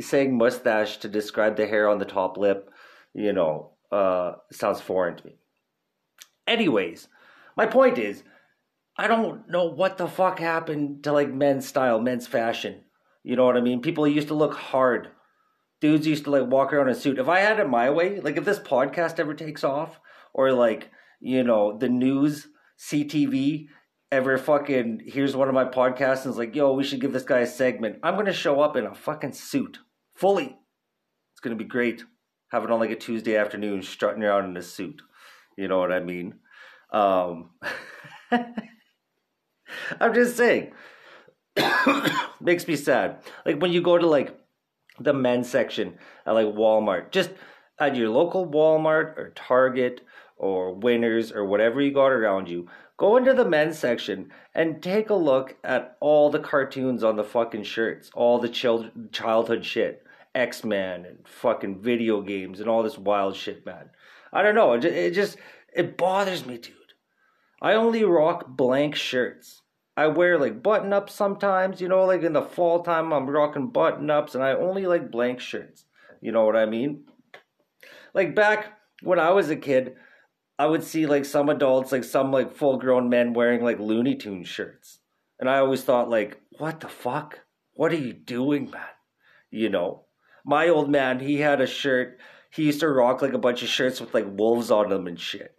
saying 0.00 0.36
mustache 0.36 0.98
to 0.98 1.08
describe 1.08 1.56
the 1.56 1.66
hair 1.66 1.88
on 1.88 1.98
the 1.98 2.04
top 2.04 2.36
lip, 2.36 2.70
you 3.14 3.32
know, 3.32 3.72
uh, 3.90 4.32
sounds 4.52 4.80
foreign 4.80 5.16
to 5.16 5.26
me. 5.26 5.36
Anyways, 6.46 7.08
my 7.56 7.66
point 7.66 7.98
is, 7.98 8.22
I 8.98 9.08
don't 9.08 9.48
know 9.48 9.64
what 9.66 9.98
the 9.98 10.08
fuck 10.08 10.38
happened 10.38 11.04
to 11.04 11.12
like 11.12 11.32
men's 11.32 11.66
style, 11.66 12.00
men's 12.00 12.26
fashion. 12.26 12.84
You 13.22 13.36
know 13.36 13.44
what 13.44 13.56
I 13.56 13.60
mean? 13.60 13.82
People 13.82 14.06
used 14.06 14.28
to 14.28 14.34
look 14.34 14.54
hard. 14.54 15.08
Dudes 15.80 16.06
used 16.06 16.24
to 16.24 16.30
like 16.30 16.46
walk 16.50 16.72
around 16.72 16.88
in 16.88 16.94
a 16.94 16.98
suit. 16.98 17.18
If 17.18 17.28
I 17.28 17.40
had 17.40 17.58
it 17.60 17.68
my 17.68 17.90
way, 17.90 18.20
like 18.20 18.36
if 18.36 18.44
this 18.44 18.58
podcast 18.58 19.18
ever 19.18 19.34
takes 19.34 19.64
off, 19.64 20.00
or 20.32 20.52
like, 20.52 20.90
you 21.20 21.42
know, 21.42 21.76
the 21.76 21.88
news, 21.88 22.46
CTV 22.78 23.66
ever 24.12 24.38
fucking 24.38 25.00
here's 25.06 25.34
one 25.34 25.48
of 25.48 25.54
my 25.54 25.64
podcasts 25.64 26.24
and 26.24 26.32
is 26.32 26.38
like, 26.38 26.54
yo, 26.54 26.72
we 26.72 26.84
should 26.84 27.00
give 27.00 27.12
this 27.12 27.24
guy 27.24 27.40
a 27.40 27.46
segment. 27.46 27.98
I'm 28.02 28.16
gonna 28.16 28.32
show 28.32 28.60
up 28.60 28.76
in 28.76 28.86
a 28.86 28.94
fucking 28.94 29.32
suit 29.32 29.78
fully. 30.16 30.56
It's 31.32 31.40
going 31.40 31.56
to 31.56 31.62
be 31.62 31.68
great. 31.68 32.04
Have 32.50 32.64
it 32.64 32.70
on 32.70 32.80
like 32.80 32.90
a 32.90 32.96
Tuesday 32.96 33.36
afternoon, 33.36 33.82
strutting 33.82 34.22
around 34.22 34.46
in 34.46 34.56
a 34.56 34.62
suit. 34.62 35.02
You 35.56 35.68
know 35.68 35.78
what 35.78 35.92
I 35.92 36.00
mean? 36.00 36.34
Um, 36.92 37.50
I'm 40.00 40.14
just 40.14 40.36
saying. 40.36 40.72
Makes 42.40 42.68
me 42.68 42.76
sad. 42.76 43.18
Like 43.44 43.60
when 43.60 43.72
you 43.72 43.82
go 43.82 43.98
to 43.98 44.06
like 44.06 44.38
the 45.00 45.12
men's 45.12 45.50
section 45.50 45.98
at 46.24 46.32
like 46.32 46.46
Walmart, 46.46 47.10
just 47.10 47.30
at 47.78 47.96
your 47.96 48.10
local 48.10 48.46
Walmart 48.46 49.16
or 49.18 49.32
Target 49.34 50.02
or 50.36 50.74
Winners 50.74 51.32
or 51.32 51.44
whatever 51.44 51.80
you 51.80 51.92
got 51.92 52.12
around 52.12 52.48
you, 52.48 52.68
go 52.96 53.16
into 53.16 53.34
the 53.34 53.44
men's 53.44 53.78
section 53.78 54.30
and 54.54 54.82
take 54.82 55.10
a 55.10 55.14
look 55.14 55.56
at 55.64 55.96
all 56.00 56.30
the 56.30 56.38
cartoons 56.38 57.02
on 57.02 57.16
the 57.16 57.24
fucking 57.24 57.64
shirts, 57.64 58.10
all 58.14 58.38
the 58.38 58.48
child- 58.48 59.12
childhood 59.12 59.64
shit. 59.64 60.05
X 60.36 60.62
Men 60.62 61.04
and 61.06 61.26
fucking 61.26 61.82
video 61.82 62.20
games 62.20 62.60
and 62.60 62.68
all 62.68 62.82
this 62.82 62.98
wild 62.98 63.34
shit, 63.34 63.64
man. 63.66 63.90
I 64.32 64.42
don't 64.42 64.54
know. 64.54 64.74
It 64.74 65.12
just, 65.12 65.38
it 65.74 65.96
bothers 65.96 66.44
me, 66.46 66.58
dude. 66.58 66.74
I 67.62 67.72
only 67.72 68.04
rock 68.04 68.46
blank 68.48 68.94
shirts. 68.94 69.62
I 69.96 70.08
wear 70.08 70.38
like 70.38 70.62
button 70.62 70.92
ups 70.92 71.14
sometimes, 71.14 71.80
you 71.80 71.88
know, 71.88 72.04
like 72.04 72.22
in 72.22 72.34
the 72.34 72.42
fall 72.42 72.82
time 72.82 73.12
I'm 73.12 73.28
rocking 73.28 73.68
button 73.68 74.10
ups 74.10 74.34
and 74.34 74.44
I 74.44 74.52
only 74.52 74.86
like 74.86 75.10
blank 75.10 75.40
shirts. 75.40 75.86
You 76.20 76.32
know 76.32 76.44
what 76.44 76.56
I 76.56 76.66
mean? 76.66 77.04
Like 78.12 78.34
back 78.34 78.78
when 79.02 79.18
I 79.18 79.30
was 79.30 79.48
a 79.48 79.56
kid, 79.56 79.96
I 80.58 80.66
would 80.66 80.84
see 80.84 81.06
like 81.06 81.24
some 81.24 81.48
adults, 81.48 81.92
like 81.92 82.04
some 82.04 82.30
like 82.30 82.54
full 82.54 82.78
grown 82.78 83.08
men 83.08 83.32
wearing 83.32 83.62
like 83.62 83.78
Looney 83.78 84.16
Tunes 84.16 84.48
shirts. 84.48 85.00
And 85.40 85.48
I 85.48 85.58
always 85.58 85.82
thought 85.82 86.10
like, 86.10 86.40
what 86.58 86.80
the 86.80 86.88
fuck? 86.88 87.40
What 87.72 87.92
are 87.92 87.96
you 87.96 88.12
doing, 88.12 88.70
man? 88.70 88.82
You 89.50 89.70
know? 89.70 90.05
My 90.46 90.68
old 90.68 90.88
man, 90.88 91.18
he 91.18 91.38
had 91.38 91.60
a 91.60 91.66
shirt. 91.66 92.20
He 92.50 92.62
used 92.62 92.80
to 92.80 92.88
rock 92.88 93.20
like 93.20 93.32
a 93.32 93.38
bunch 93.38 93.62
of 93.62 93.68
shirts 93.68 94.00
with 94.00 94.14
like 94.14 94.26
wolves 94.28 94.70
on 94.70 94.88
them 94.88 95.08
and 95.08 95.18
shit. 95.18 95.52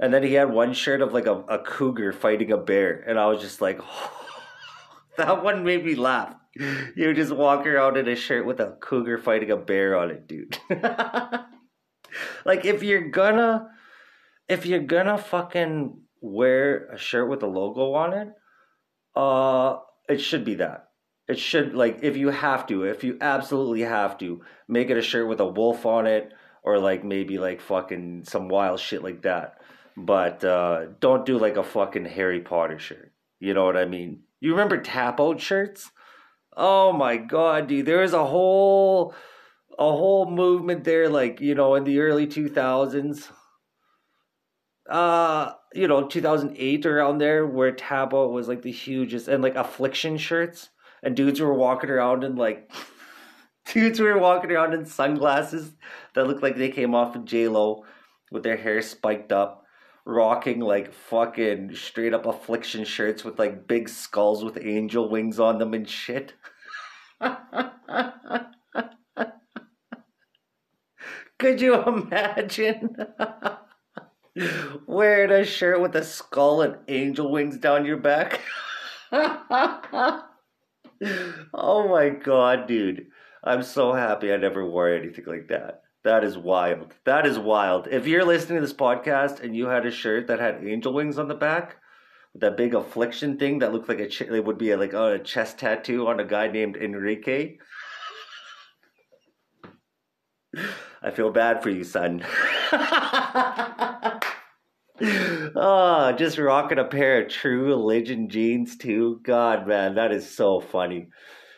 And 0.00 0.12
then 0.12 0.22
he 0.22 0.32
had 0.32 0.50
one 0.50 0.72
shirt 0.72 1.02
of 1.02 1.12
like 1.12 1.26
a, 1.26 1.36
a 1.42 1.58
cougar 1.58 2.12
fighting 2.12 2.50
a 2.50 2.56
bear. 2.56 3.04
And 3.06 3.20
I 3.20 3.26
was 3.26 3.42
just 3.42 3.60
like, 3.60 3.78
oh, 3.80 4.26
that 5.18 5.44
one 5.44 5.62
made 5.64 5.84
me 5.84 5.94
laugh. 5.94 6.34
You 6.96 7.14
just 7.14 7.32
walk 7.32 7.66
around 7.66 7.96
in 7.98 8.08
a 8.08 8.16
shirt 8.16 8.46
with 8.46 8.58
a 8.58 8.76
cougar 8.80 9.18
fighting 9.18 9.50
a 9.50 9.56
bear 9.56 9.96
on 9.96 10.10
it, 10.10 10.26
dude. 10.26 10.58
like 12.44 12.64
if 12.64 12.82
you're 12.82 13.08
gonna 13.08 13.68
if 14.48 14.66
you're 14.66 14.80
gonna 14.80 15.16
fucking 15.16 15.98
wear 16.20 16.88
a 16.88 16.98
shirt 16.98 17.30
with 17.30 17.42
a 17.42 17.46
logo 17.46 17.92
on 17.94 18.12
it, 18.12 18.28
uh 19.14 19.78
it 20.08 20.20
should 20.20 20.44
be 20.44 20.56
that. 20.56 20.88
It 21.32 21.38
should 21.38 21.74
like 21.74 22.00
if 22.02 22.18
you 22.18 22.28
have 22.28 22.66
to, 22.66 22.84
if 22.84 23.02
you 23.02 23.16
absolutely 23.22 23.80
have 23.80 24.18
to, 24.18 24.42
make 24.68 24.90
it 24.90 24.98
a 24.98 25.02
shirt 25.02 25.26
with 25.26 25.40
a 25.40 25.46
wolf 25.46 25.86
on 25.86 26.06
it 26.06 26.30
or 26.62 26.78
like 26.78 27.04
maybe 27.04 27.38
like 27.38 27.62
fucking 27.62 28.24
some 28.24 28.50
wild 28.50 28.80
shit 28.80 29.02
like 29.02 29.22
that. 29.22 29.62
But 29.96 30.44
uh 30.44 30.88
don't 31.00 31.24
do 31.24 31.38
like 31.38 31.56
a 31.56 31.62
fucking 31.62 32.04
Harry 32.04 32.40
Potter 32.40 32.78
shirt. 32.78 33.12
You 33.40 33.54
know 33.54 33.64
what 33.64 33.78
I 33.78 33.86
mean? 33.86 34.24
You 34.40 34.50
remember 34.50 34.76
tap 34.76 35.20
out 35.20 35.40
shirts? 35.40 35.90
Oh 36.54 36.92
my 36.92 37.16
god, 37.16 37.66
dude, 37.66 37.86
there 37.86 38.00
was 38.00 38.12
a 38.12 38.26
whole 38.26 39.14
a 39.78 39.90
whole 39.90 40.30
movement 40.30 40.84
there 40.84 41.08
like, 41.08 41.40
you 41.40 41.54
know, 41.54 41.76
in 41.76 41.84
the 41.84 41.98
early 41.98 42.26
2000s. 42.26 43.30
Uh, 44.86 45.52
you 45.72 45.88
know, 45.88 46.06
2008 46.06 46.84
around 46.84 47.16
there 47.16 47.46
where 47.46 47.72
tap 47.72 48.12
out 48.12 48.32
was 48.32 48.48
like 48.48 48.60
the 48.60 48.70
hugest 48.70 49.28
and 49.28 49.42
like 49.42 49.54
affliction 49.54 50.18
shirts 50.18 50.68
and 51.02 51.16
dudes 51.16 51.40
were 51.40 51.54
walking 51.54 51.90
around 51.90 52.24
in 52.24 52.36
like 52.36 52.70
dudes 53.72 54.00
were 54.00 54.18
walking 54.18 54.50
around 54.50 54.74
in 54.74 54.84
sunglasses 54.86 55.72
that 56.14 56.26
looked 56.26 56.42
like 56.42 56.56
they 56.56 56.70
came 56.70 56.94
off 56.94 57.16
of 57.16 57.24
J 57.24 57.48
Lo 57.48 57.84
with 58.30 58.42
their 58.42 58.56
hair 58.56 58.80
spiked 58.82 59.32
up, 59.32 59.64
rocking 60.04 60.60
like 60.60 60.92
fucking 60.92 61.74
straight 61.74 62.14
up 62.14 62.26
affliction 62.26 62.84
shirts 62.84 63.24
with 63.24 63.38
like 63.38 63.66
big 63.66 63.88
skulls 63.88 64.44
with 64.44 64.58
angel 64.60 65.08
wings 65.08 65.38
on 65.40 65.58
them 65.58 65.74
and 65.74 65.88
shit. 65.88 66.34
Could 71.38 71.60
you 71.60 71.82
imagine? 71.82 72.96
Wearing 74.86 75.30
a 75.30 75.44
shirt 75.44 75.80
with 75.80 75.94
a 75.96 76.04
skull 76.04 76.62
and 76.62 76.78
angel 76.88 77.30
wings 77.30 77.58
down 77.58 77.84
your 77.84 77.98
back? 77.98 78.40
Oh 81.54 81.88
my 81.88 82.10
god, 82.10 82.66
dude. 82.66 83.06
I'm 83.44 83.62
so 83.62 83.92
happy 83.92 84.32
I 84.32 84.36
never 84.36 84.64
wore 84.64 84.88
anything 84.88 85.24
like 85.26 85.48
that. 85.48 85.82
That 86.04 86.24
is 86.24 86.36
wild. 86.36 86.94
That 87.04 87.26
is 87.26 87.38
wild. 87.38 87.88
If 87.88 88.06
you're 88.06 88.24
listening 88.24 88.56
to 88.56 88.66
this 88.66 88.72
podcast 88.72 89.40
and 89.40 89.54
you 89.56 89.66
had 89.66 89.86
a 89.86 89.90
shirt 89.90 90.26
that 90.28 90.40
had 90.40 90.64
angel 90.64 90.92
wings 90.92 91.18
on 91.18 91.28
the 91.28 91.34
back, 91.34 91.76
that 92.34 92.56
big 92.56 92.74
affliction 92.74 93.38
thing 93.38 93.58
that 93.60 93.72
looked 93.72 93.88
like 93.88 94.00
a 94.00 94.08
ch- 94.08 94.22
it 94.22 94.44
would 94.44 94.58
be 94.58 94.70
a, 94.70 94.76
like 94.76 94.94
a 94.94 95.20
chest 95.22 95.58
tattoo 95.58 96.08
on 96.08 96.18
a 96.18 96.24
guy 96.24 96.48
named 96.48 96.76
Enrique. 96.76 97.58
I 101.02 101.10
feel 101.10 101.30
bad 101.30 101.62
for 101.62 101.70
you, 101.70 101.84
son. 101.84 102.24
oh, 105.00 106.12
just 106.16 106.38
rocking 106.38 106.78
a 106.78 106.84
pair 106.84 107.22
of 107.22 107.30
true 107.30 107.64
religion 107.64 108.28
jeans 108.28 108.76
too. 108.76 109.20
God, 109.22 109.66
man, 109.66 109.94
that 109.94 110.12
is 110.12 110.28
so 110.28 110.60
funny. 110.60 111.08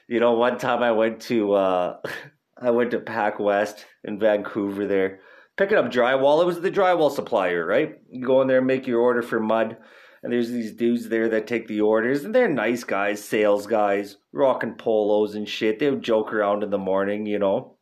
You 0.07 0.21
know, 0.21 0.33
one 0.33 0.59
time 0.59 0.83
I 0.83 0.93
went 0.93 1.21
to 1.23 1.53
uh 1.55 1.97
I 2.57 2.71
went 2.71 2.93
to 2.93 3.01
Pack 3.01 3.41
West 3.41 3.85
in 4.05 4.19
Vancouver 4.19 4.87
there, 4.87 5.21
picking 5.57 5.77
up 5.77 5.87
drywall. 5.87 6.41
It 6.43 6.47
was 6.47 6.61
the 6.61 6.71
drywall 6.71 7.11
supplier, 7.11 7.67
right? 7.67 7.97
You 8.09 8.25
go 8.25 8.41
in 8.41 8.49
there 8.49 8.59
and 8.59 8.67
make 8.67 8.87
your 8.87 9.01
order 9.01 9.23
for 9.23 9.41
mud. 9.41 9.77
And 10.23 10.33
there's 10.33 10.49
these 10.49 10.73
dudes 10.73 11.09
there 11.09 11.29
that 11.31 11.47
take 11.47 11.69
the 11.69 11.83
orders, 11.83 12.25
and 12.25 12.35
they're 12.35 12.49
nice 12.49 12.83
guys, 12.83 13.23
sales 13.23 13.67
guys, 13.67 14.17
rocking 14.33 14.73
polos 14.73 15.35
and 15.35 15.47
shit. 15.47 15.79
They 15.79 15.91
would 15.91 16.03
joke 16.03 16.33
around 16.33 16.63
in 16.63 16.71
the 16.71 16.79
morning, 16.79 17.27
you 17.27 17.39
know. 17.39 17.77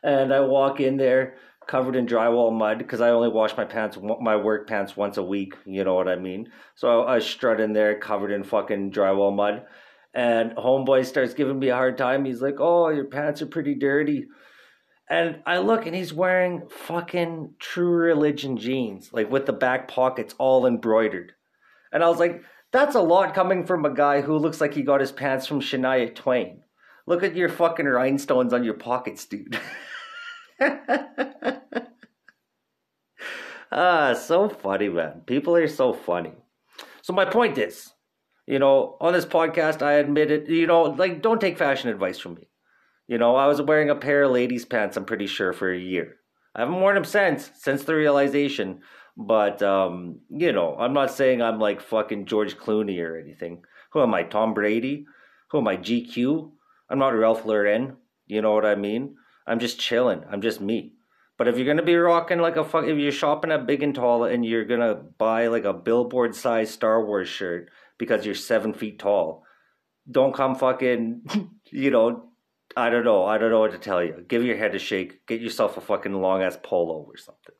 And 0.00 0.32
I 0.32 0.40
walk 0.40 0.78
in 0.78 0.96
there 0.96 1.38
covered 1.70 1.94
in 1.94 2.04
drywall 2.04 2.52
mud 2.52 2.78
because 2.78 3.00
I 3.00 3.10
only 3.10 3.28
wash 3.28 3.56
my 3.56 3.64
pants, 3.64 3.96
my 4.20 4.34
work 4.34 4.68
pants 4.68 4.96
once 4.96 5.18
a 5.18 5.22
week. 5.22 5.54
You 5.64 5.84
know 5.84 5.94
what 5.94 6.08
I 6.08 6.16
mean? 6.16 6.48
So 6.74 7.02
I, 7.02 7.14
I 7.14 7.18
strut 7.20 7.60
in 7.60 7.72
there 7.72 7.96
covered 8.00 8.32
in 8.32 8.42
fucking 8.42 8.90
drywall 8.90 9.34
mud. 9.34 9.66
And 10.12 10.50
homeboy 10.56 11.06
starts 11.06 11.34
giving 11.34 11.60
me 11.60 11.68
a 11.68 11.76
hard 11.76 11.96
time. 11.96 12.24
He's 12.24 12.42
like, 12.42 12.56
"Oh, 12.58 12.88
your 12.88 13.04
pants 13.04 13.40
are 13.40 13.46
pretty 13.46 13.76
dirty." 13.76 14.26
And 15.08 15.42
I 15.46 15.58
look 15.58 15.86
and 15.86 15.94
he's 15.94 16.12
wearing 16.12 16.68
fucking 16.68 17.54
true 17.60 17.94
religion 17.94 18.56
jeans, 18.56 19.12
like 19.12 19.30
with 19.30 19.46
the 19.46 19.52
back 19.52 19.86
pockets 19.86 20.34
all 20.38 20.66
embroidered. 20.66 21.32
And 21.92 22.02
I 22.02 22.08
was 22.08 22.18
like, 22.18 22.42
that's 22.72 22.94
a 22.94 23.00
lot 23.00 23.34
coming 23.34 23.64
from 23.64 23.84
a 23.84 23.94
guy 23.94 24.20
who 24.20 24.36
looks 24.38 24.60
like 24.60 24.74
he 24.74 24.82
got 24.82 25.00
his 25.00 25.10
pants 25.12 25.46
from 25.46 25.60
Shania 25.60 26.14
Twain. 26.14 26.62
Look 27.06 27.24
at 27.24 27.34
your 27.34 27.48
fucking 27.48 27.86
rhinestones 27.86 28.52
on 28.52 28.62
your 28.62 28.74
pockets, 28.74 29.26
dude. 29.26 29.58
ah, 33.72 34.14
so 34.14 34.48
funny, 34.48 34.88
man. 34.88 35.22
People 35.26 35.56
are 35.56 35.68
so 35.68 35.92
funny. 35.92 36.32
So 37.02 37.12
my 37.12 37.24
point 37.24 37.58
is, 37.58 37.92
you 38.46 38.58
know, 38.58 38.96
on 39.00 39.12
this 39.12 39.26
podcast, 39.26 39.82
I 39.82 39.94
admitted, 39.94 40.48
you 40.48 40.66
know, 40.66 40.82
like 40.82 41.22
don't 41.22 41.40
take 41.40 41.58
fashion 41.58 41.88
advice 41.90 42.18
from 42.18 42.34
me. 42.34 42.48
You 43.08 43.18
know, 43.18 43.36
I 43.36 43.46
was 43.46 43.60
wearing 43.60 43.90
a 43.90 43.96
pair 43.96 44.22
of 44.24 44.32
ladies' 44.32 44.64
pants, 44.64 44.96
I'm 44.96 45.04
pretty 45.04 45.26
sure, 45.26 45.52
for 45.52 45.72
a 45.72 45.78
year. 45.78 46.16
I 46.54 46.60
haven't 46.60 46.80
worn 46.80 46.94
them 46.94 47.04
since, 47.04 47.50
since 47.56 47.84
the 47.84 47.94
realization. 47.94 48.80
But 49.16 49.62
um, 49.62 50.20
you 50.30 50.52
know, 50.52 50.76
I'm 50.78 50.92
not 50.92 51.10
saying 51.10 51.42
I'm 51.42 51.58
like 51.58 51.80
fucking 51.80 52.26
George 52.26 52.56
Clooney 52.56 53.00
or 53.02 53.18
anything. 53.18 53.64
Who 53.92 54.02
am 54.02 54.14
I? 54.14 54.22
Tom 54.22 54.54
Brady? 54.54 55.06
Who 55.50 55.58
am 55.58 55.68
I? 55.68 55.76
GQ? 55.76 56.50
I'm 56.88 56.98
not 56.98 57.14
Ralph 57.14 57.44
Lauren. 57.44 57.96
You 58.26 58.40
know 58.40 58.52
what 58.52 58.64
I 58.64 58.76
mean? 58.76 59.16
I'm 59.46 59.58
just 59.58 59.80
chilling. 59.80 60.22
I'm 60.30 60.40
just 60.40 60.60
me. 60.60 60.94
But 61.36 61.48
if 61.48 61.56
you're 61.56 61.66
gonna 61.66 61.82
be 61.82 61.96
rocking 61.96 62.38
like 62.38 62.56
a 62.56 62.64
fuck, 62.64 62.84
if 62.84 62.98
you're 62.98 63.12
shopping 63.12 63.50
at 63.50 63.66
Big 63.66 63.82
and 63.82 63.94
Tall 63.94 64.24
and 64.24 64.44
you're 64.44 64.66
gonna 64.66 64.94
buy 64.94 65.46
like 65.46 65.64
a 65.64 65.72
billboard 65.72 66.34
size 66.34 66.70
Star 66.70 67.04
Wars 67.04 67.28
shirt 67.28 67.70
because 67.98 68.26
you're 68.26 68.34
seven 68.34 68.74
feet 68.74 68.98
tall, 68.98 69.44
don't 70.10 70.34
come 70.34 70.54
fucking, 70.54 71.22
you 71.70 71.90
know, 71.90 72.30
I 72.76 72.90
don't 72.90 73.04
know. 73.04 73.24
I 73.24 73.38
don't 73.38 73.50
know 73.50 73.60
what 73.60 73.72
to 73.72 73.78
tell 73.78 74.02
you. 74.02 74.24
Give 74.28 74.44
your 74.44 74.56
head 74.56 74.74
a 74.74 74.78
shake. 74.78 75.26
Get 75.26 75.40
yourself 75.40 75.76
a 75.76 75.80
fucking 75.80 76.12
long 76.12 76.42
ass 76.42 76.58
polo 76.62 77.04
or 77.08 77.16
something. 77.16 77.54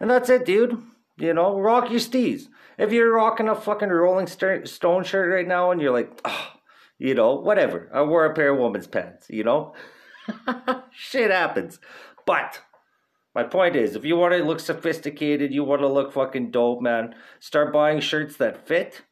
And 0.00 0.10
that's 0.10 0.30
it, 0.30 0.44
dude. 0.44 0.80
You 1.16 1.34
know, 1.34 1.58
rock 1.58 1.90
your 1.90 2.00
steez. 2.00 2.48
If 2.78 2.92
you're 2.92 3.12
rocking 3.12 3.48
a 3.48 3.56
fucking 3.56 3.88
Rolling 3.88 4.28
Stone 4.28 5.04
shirt 5.04 5.32
right 5.32 5.48
now 5.48 5.72
and 5.72 5.80
you're 5.80 5.92
like, 5.92 6.20
oh, 6.24 6.52
you 6.98 7.14
know, 7.14 7.34
whatever. 7.34 7.90
I 7.92 8.02
wore 8.02 8.24
a 8.24 8.34
pair 8.34 8.52
of 8.52 8.58
woman's 8.58 8.86
pants, 8.86 9.26
you 9.28 9.42
know? 9.42 9.74
Shit 10.90 11.30
happens. 11.30 11.78
But 12.26 12.60
my 13.34 13.44
point 13.44 13.76
is, 13.76 13.94
if 13.94 14.04
you 14.04 14.16
want 14.16 14.34
to 14.34 14.44
look 14.44 14.60
sophisticated, 14.60 15.52
you 15.52 15.64
want 15.64 15.82
to 15.82 15.88
look 15.88 16.12
fucking 16.12 16.50
dope, 16.50 16.82
man, 16.82 17.14
start 17.40 17.72
buying 17.72 18.00
shirts 18.00 18.36
that 18.36 18.66
fit. 18.66 19.02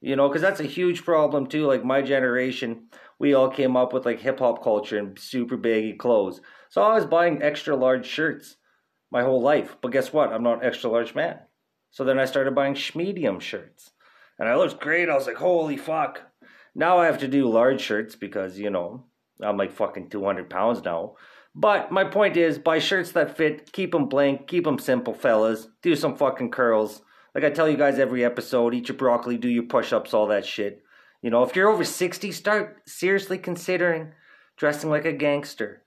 You 0.00 0.14
know, 0.14 0.28
because 0.28 0.42
that's 0.42 0.60
a 0.60 0.64
huge 0.64 1.04
problem 1.04 1.46
too. 1.46 1.66
Like 1.66 1.84
my 1.84 2.02
generation, 2.02 2.88
we 3.18 3.34
all 3.34 3.50
came 3.50 3.76
up 3.76 3.92
with 3.92 4.04
like 4.04 4.20
hip 4.20 4.38
hop 4.38 4.62
culture 4.62 4.98
and 4.98 5.18
super 5.18 5.56
baggy 5.56 5.94
clothes. 5.94 6.40
So 6.68 6.82
I 6.82 6.94
was 6.94 7.06
buying 7.06 7.42
extra 7.42 7.74
large 7.74 8.06
shirts 8.06 8.56
my 9.10 9.22
whole 9.22 9.40
life. 9.40 9.76
But 9.80 9.92
guess 9.92 10.12
what? 10.12 10.32
I'm 10.32 10.42
not 10.42 10.60
an 10.62 10.66
extra 10.66 10.90
large 10.90 11.14
man. 11.14 11.38
So 11.90 12.04
then 12.04 12.18
I 12.18 12.26
started 12.26 12.54
buying 12.54 12.76
medium 12.94 13.40
shirts. 13.40 13.92
And 14.38 14.48
I 14.48 14.56
looked 14.56 14.80
great. 14.80 15.08
I 15.08 15.14
was 15.14 15.26
like, 15.26 15.36
holy 15.36 15.76
fuck. 15.76 16.20
Now 16.74 16.98
I 16.98 17.06
have 17.06 17.18
to 17.18 17.28
do 17.28 17.48
large 17.48 17.80
shirts 17.80 18.16
because, 18.16 18.58
you 18.58 18.68
know, 18.68 19.04
I'm 19.42 19.56
like 19.56 19.72
fucking 19.72 20.10
200 20.10 20.48
pounds 20.48 20.82
now. 20.84 21.14
But 21.54 21.90
my 21.90 22.04
point 22.04 22.36
is, 22.36 22.58
buy 22.58 22.78
shirts 22.78 23.12
that 23.12 23.36
fit, 23.36 23.72
keep 23.72 23.92
them 23.92 24.08
blank, 24.08 24.46
keep 24.46 24.64
them 24.64 24.78
simple, 24.78 25.14
fellas. 25.14 25.68
Do 25.82 25.96
some 25.96 26.16
fucking 26.16 26.50
curls. 26.50 27.02
Like 27.34 27.44
I 27.44 27.50
tell 27.50 27.68
you 27.68 27.76
guys 27.76 27.98
every 27.98 28.24
episode, 28.24 28.74
eat 28.74 28.88
your 28.88 28.96
broccoli, 28.96 29.38
do 29.38 29.48
your 29.48 29.64
push 29.64 29.92
ups, 29.92 30.12
all 30.12 30.26
that 30.28 30.44
shit. 30.44 30.82
You 31.22 31.30
know, 31.30 31.42
if 31.42 31.56
you're 31.56 31.70
over 31.70 31.84
60, 31.84 32.30
start 32.32 32.82
seriously 32.86 33.38
considering 33.38 34.12
dressing 34.56 34.90
like 34.90 35.04
a 35.04 35.12
gangster. 35.12 35.82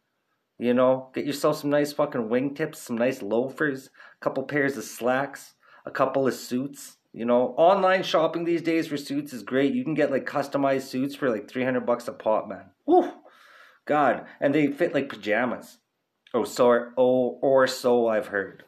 You 0.58 0.74
know, 0.74 1.10
get 1.14 1.26
yourself 1.26 1.58
some 1.60 1.70
nice 1.70 1.94
fucking 1.94 2.30
wingtips, 2.30 2.76
some 2.76 2.98
nice 2.98 3.22
loafers, 3.22 3.88
a 3.88 4.24
couple 4.24 4.44
pairs 4.44 4.76
of 4.76 4.84
slacks, 4.84 5.54
a 5.86 5.92
couple 5.92 6.28
of 6.28 6.34
suits. 6.34 6.98
You 7.14 7.26
know, 7.26 7.56
online 7.58 8.04
shopping 8.04 8.44
these 8.44 8.62
days 8.62 8.88
for 8.88 8.98
suits 8.98 9.34
is 9.34 9.42
great. 9.42 9.74
You 9.74 9.84
can 9.84 9.94
get 9.94 10.12
like 10.12 10.26
customized 10.26 10.84
suits 10.84 11.16
for 11.16 11.30
like 11.30 11.50
300 11.50 11.86
bucks 11.86 12.08
a 12.08 12.12
pop, 12.12 12.48
man. 12.48 12.66
Woo! 12.86 13.12
God, 13.90 14.26
and 14.40 14.54
they 14.54 14.68
fit 14.68 14.94
like 14.94 15.10
pajamas. 15.10 15.80
Oh, 16.32 16.44
so 16.44 16.92
oh, 16.96 17.40
or 17.42 17.66
so 17.66 18.08
I've 18.08 18.28
heard. 18.28 18.64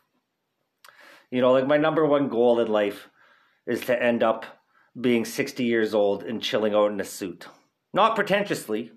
You 1.30 1.42
know, 1.42 1.54
like 1.54 1.68
my 1.68 1.78
number 1.78 2.06
one 2.06 2.28
goal 2.28 2.60
in 2.60 2.68
life 2.68 3.08
is 3.68 3.82
to 3.82 4.04
end 4.04 4.24
up 4.24 4.46
being 5.00 5.24
60 5.24 5.64
years 5.64 5.94
old 5.94 6.24
and 6.24 6.42
chilling 6.42 6.74
out 6.74 6.92
in 6.92 7.00
a 7.00 7.06
suit. 7.06 7.46
Not 7.94 8.16
pretentiously, 8.16 8.92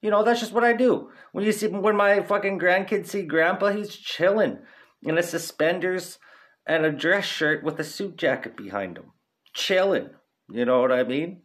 you 0.00 0.10
know, 0.10 0.24
that's 0.24 0.40
just 0.40 0.52
what 0.52 0.64
I 0.64 0.72
do. 0.72 1.10
When 1.32 1.44
you 1.44 1.52
see 1.52 1.68
when 1.68 1.94
my 1.94 2.22
fucking 2.22 2.58
grandkids 2.58 3.08
see 3.08 3.22
grandpa, 3.22 3.68
he's 3.68 3.94
chilling 3.94 4.60
in 5.02 5.18
a 5.18 5.22
suspenders 5.22 6.18
and 6.66 6.86
a 6.86 6.90
dress 6.90 7.26
shirt 7.26 7.62
with 7.62 7.78
a 7.78 7.84
suit 7.84 8.16
jacket 8.16 8.56
behind 8.56 8.96
him. 8.96 9.12
Chilling. 9.52 10.08
You 10.50 10.64
know 10.64 10.80
what 10.80 10.92
I 10.92 11.04
mean? 11.04 11.42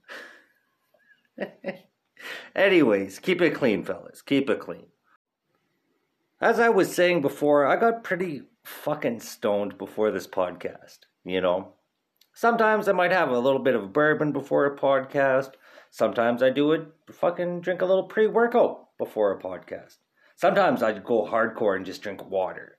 Anyways, 2.55 3.19
keep 3.19 3.41
it 3.41 3.55
clean, 3.55 3.83
fellas. 3.83 4.21
Keep 4.21 4.49
it 4.49 4.59
clean. 4.59 4.87
As 6.39 6.59
I 6.59 6.69
was 6.69 6.93
saying 6.93 7.21
before, 7.21 7.65
I 7.65 7.75
got 7.75 8.03
pretty 8.03 8.43
fucking 8.63 9.19
stoned 9.19 9.77
before 9.77 10.11
this 10.11 10.27
podcast, 10.27 10.99
you 11.23 11.41
know? 11.41 11.73
Sometimes 12.33 12.87
I 12.87 12.93
might 12.93 13.11
have 13.11 13.29
a 13.29 13.39
little 13.39 13.59
bit 13.59 13.75
of 13.75 13.93
bourbon 13.93 14.31
before 14.31 14.65
a 14.65 14.77
podcast. 14.77 15.51
Sometimes 15.89 16.41
I 16.41 16.49
do 16.49 16.71
it, 16.71 16.87
fucking 17.11 17.61
drink 17.61 17.81
a 17.81 17.85
little 17.85 18.05
pre 18.05 18.27
workout 18.27 18.97
before 18.97 19.31
a 19.31 19.41
podcast. 19.41 19.97
Sometimes 20.35 20.81
I 20.81 20.93
go 20.93 21.27
hardcore 21.27 21.75
and 21.75 21.85
just 21.85 22.01
drink 22.01 22.27
water. 22.27 22.77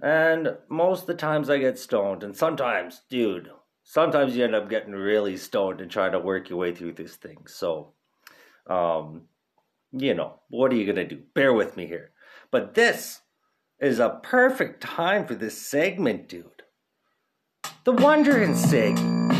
And 0.00 0.56
most 0.68 1.02
of 1.02 1.06
the 1.06 1.14
times 1.14 1.48
I 1.48 1.58
get 1.58 1.78
stoned. 1.78 2.22
And 2.22 2.36
sometimes, 2.36 3.02
dude, 3.08 3.50
sometimes 3.84 4.36
you 4.36 4.44
end 4.44 4.54
up 4.54 4.68
getting 4.68 4.92
really 4.92 5.36
stoned 5.36 5.80
and 5.80 5.90
trying 5.90 6.12
to 6.12 6.18
work 6.20 6.48
your 6.48 6.58
way 6.58 6.74
through 6.74 6.92
this 6.92 7.16
thing. 7.16 7.38
So, 7.46 7.94
um, 8.66 9.22
you 9.92 10.14
know, 10.14 10.40
what 10.48 10.72
are 10.72 10.76
you 10.76 10.84
going 10.84 11.08
to 11.08 11.16
do? 11.16 11.22
Bear 11.34 11.52
with 11.52 11.76
me 11.76 11.86
here. 11.86 12.12
But 12.50 12.74
this 12.74 13.20
is 13.78 13.98
a 13.98 14.20
perfect 14.22 14.82
time 14.82 15.26
for 15.26 15.34
this 15.34 15.60
segment, 15.60 16.28
dude. 16.28 16.62
The 17.84 17.92
Wondering 17.92 18.54
segment. 18.54 19.32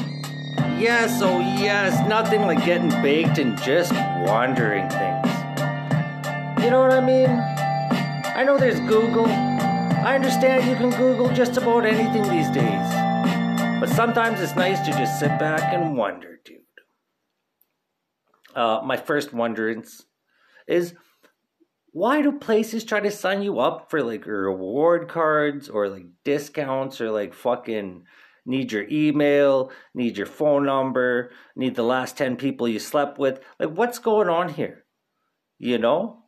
Yes, 0.79 1.23
oh 1.23 1.39
yes, 1.39 2.07
nothing 2.09 2.43
like 2.43 2.65
getting 2.65 2.91
baked 3.03 3.39
and 3.39 3.57
just 3.63 3.93
wondering 4.27 4.89
things. 4.89 5.29
You 6.65 6.71
know 6.71 6.81
what 6.81 6.93
I 6.93 7.01
mean? 7.01 7.31
I 8.35 8.43
know 8.45 8.59
there's 8.59 8.81
Google. 8.81 9.27
I 9.27 10.17
understand 10.17 10.69
you 10.69 10.75
can 10.75 10.91
Google 10.91 11.33
just 11.33 11.57
about 11.57 11.87
anything 11.87 12.23
these 12.25 12.51
days. 12.51 13.03
But 13.79 13.91
sometimes 13.91 14.41
it's 14.41 14.57
nice 14.57 14.81
to 14.81 14.91
just 14.91 15.21
sit 15.21 15.39
back 15.39 15.73
and 15.73 15.97
wonder, 15.97 16.41
dude. 16.45 16.62
Uh, 18.55 18.81
my 18.85 18.97
first 18.97 19.33
wonderance 19.33 20.05
is 20.67 20.95
why 21.93 22.23
do 22.23 22.33
places 22.33 22.85
try 22.85 23.01
to 23.01 23.11
sign 23.11 23.43
you 23.43 23.61
up 23.61 23.91
for 23.91 24.03
like 24.03 24.27
reward 24.27 25.09
cards 25.09 25.69
or 25.69 25.89
like 25.89 26.07
discounts 26.25 27.01
or 27.01 27.11
like 27.11 27.35
fucking 27.35 28.05
need 28.47 28.73
your 28.73 28.87
email, 28.91 29.71
need 29.95 30.17
your 30.17 30.27
phone 30.27 30.65
number, 30.67 31.31
need 31.55 31.75
the 31.75 31.83
last 31.83 32.17
10 32.17 32.37
people 32.37 32.67
you 32.67 32.79
slept 32.79 33.19
with. 33.19 33.41
Like, 33.59 33.71
what's 33.71 33.99
going 33.99 34.29
on 34.29 34.49
here? 34.49 34.85
You 35.59 35.79
know? 35.79 36.25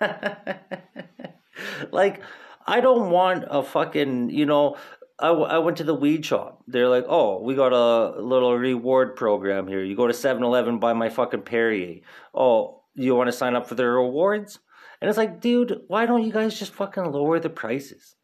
like, 1.92 2.22
I 2.66 2.80
don't 2.80 3.10
want 3.10 3.44
a 3.48 3.62
fucking, 3.62 4.30
you 4.30 4.46
know, 4.46 4.76
I, 5.20 5.28
w- 5.28 5.46
I 5.46 5.58
went 5.58 5.76
to 5.78 5.84
the 5.84 5.94
weed 5.94 6.24
shop. 6.24 6.62
They're 6.66 6.88
like, 6.88 7.04
oh, 7.08 7.42
we 7.42 7.54
got 7.54 7.72
a 7.72 8.20
little 8.20 8.56
reward 8.56 9.16
program 9.16 9.68
here. 9.68 9.84
You 9.84 9.94
go 9.94 10.06
to 10.06 10.14
7 10.14 10.42
Eleven, 10.42 10.78
buy 10.78 10.94
my 10.94 11.10
fucking 11.10 11.42
Perrier. 11.42 12.00
Oh, 12.34 12.82
you 12.94 13.14
want 13.14 13.28
to 13.28 13.32
sign 13.32 13.54
up 13.54 13.68
for 13.68 13.74
the 13.74 13.86
rewards? 13.86 14.58
And 15.00 15.08
it's 15.08 15.18
like, 15.18 15.40
dude, 15.40 15.80
why 15.88 16.06
don't 16.06 16.24
you 16.24 16.32
guys 16.32 16.58
just 16.58 16.72
fucking 16.72 17.12
lower 17.12 17.38
the 17.38 17.50
prices? 17.50 18.16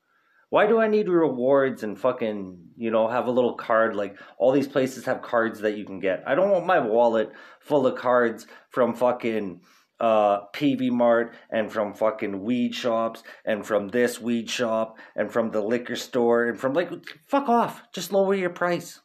Why 0.48 0.66
do 0.66 0.78
I 0.80 0.86
need 0.86 1.08
rewards 1.08 1.82
and 1.82 1.98
fucking, 1.98 2.58
you 2.76 2.90
know, 2.90 3.08
have 3.08 3.26
a 3.26 3.32
little 3.32 3.54
card? 3.54 3.96
Like, 3.96 4.16
all 4.38 4.52
these 4.52 4.68
places 4.68 5.04
have 5.04 5.20
cards 5.20 5.60
that 5.60 5.76
you 5.76 5.84
can 5.84 6.00
get. 6.00 6.22
I 6.26 6.34
don't 6.34 6.50
want 6.50 6.66
my 6.66 6.78
wallet 6.78 7.32
full 7.60 7.86
of 7.86 7.98
cards 7.98 8.46
from 8.70 8.94
fucking 8.94 9.60
uh 9.98 10.46
PV 10.54 10.90
Mart 10.90 11.34
and 11.50 11.72
from 11.72 11.94
fucking 11.94 12.42
weed 12.42 12.74
shops 12.74 13.22
and 13.44 13.64
from 13.64 13.88
this 13.88 14.20
weed 14.20 14.50
shop 14.50 14.98
and 15.14 15.32
from 15.32 15.50
the 15.50 15.60
liquor 15.60 15.96
store 15.96 16.46
and 16.46 16.58
from 16.58 16.74
like 16.74 16.90
fuck 17.26 17.48
off. 17.48 17.82
Just 17.92 18.12
lower 18.12 18.34
your 18.34 18.50
price. 18.50 19.00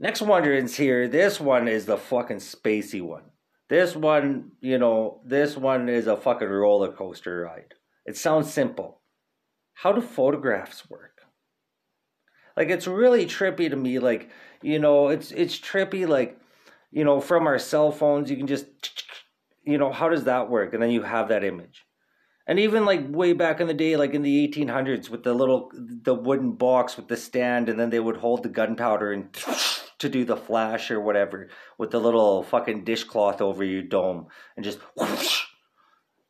Next 0.00 0.22
wonder 0.22 0.52
is 0.52 0.76
here. 0.76 1.08
This 1.08 1.40
one 1.40 1.66
is 1.66 1.86
the 1.86 1.96
fucking 1.96 2.36
spacey 2.36 3.02
one. 3.02 3.24
This 3.68 3.96
one, 3.96 4.52
you 4.60 4.78
know, 4.78 5.20
this 5.26 5.56
one 5.56 5.88
is 5.88 6.06
a 6.06 6.16
fucking 6.16 6.48
roller 6.48 6.92
coaster 6.92 7.42
ride. 7.42 7.74
It 8.06 8.16
sounds 8.16 8.52
simple. 8.52 9.02
How 9.74 9.92
do 9.92 10.00
photographs 10.00 10.88
work? 10.88 11.20
Like 12.56 12.70
it's 12.70 12.86
really 12.86 13.26
trippy 13.26 13.68
to 13.68 13.76
me. 13.76 13.98
Like, 13.98 14.30
you 14.62 14.78
know, 14.78 15.08
it's 15.08 15.32
it's 15.32 15.58
trippy 15.58 16.08
like 16.08 16.40
you 16.90 17.04
know, 17.04 17.20
from 17.20 17.46
our 17.46 17.58
cell 17.58 17.92
phones, 17.92 18.30
you 18.30 18.36
can 18.36 18.46
just, 18.46 18.66
you 19.64 19.78
know, 19.78 19.92
how 19.92 20.08
does 20.08 20.24
that 20.24 20.48
work? 20.48 20.72
And 20.72 20.82
then 20.82 20.90
you 20.90 21.02
have 21.02 21.28
that 21.28 21.44
image. 21.44 21.84
And 22.46 22.58
even 22.58 22.86
like 22.86 23.04
way 23.08 23.34
back 23.34 23.60
in 23.60 23.66
the 23.66 23.74
day, 23.74 23.96
like 23.96 24.14
in 24.14 24.22
the 24.22 24.48
1800s, 24.48 25.10
with 25.10 25.22
the 25.22 25.34
little, 25.34 25.70
the 25.74 26.14
wooden 26.14 26.52
box 26.52 26.96
with 26.96 27.08
the 27.08 27.16
stand, 27.16 27.68
and 27.68 27.78
then 27.78 27.90
they 27.90 28.00
would 28.00 28.16
hold 28.16 28.42
the 28.42 28.48
gunpowder 28.48 29.12
and 29.12 29.36
to 29.98 30.08
do 30.08 30.24
the 30.24 30.36
flash 30.36 30.90
or 30.90 31.00
whatever 31.00 31.48
with 31.76 31.90
the 31.90 32.00
little 32.00 32.42
fucking 32.42 32.84
dishcloth 32.84 33.42
over 33.42 33.62
your 33.62 33.82
dome 33.82 34.28
and 34.56 34.64
just, 34.64 34.78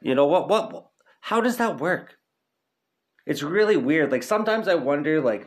you 0.03 0.15
know, 0.15 0.27
what, 0.27 0.49
what, 0.49 0.89
how 1.21 1.41
does 1.41 1.59
that 1.59 1.81
work? 1.81 2.17
It's 3.25 3.43
really 3.43 3.77
weird. 3.77 4.11
Like 4.11 4.23
sometimes 4.25 4.67
I 4.67 4.75
wonder, 4.75 5.21
like, 5.21 5.47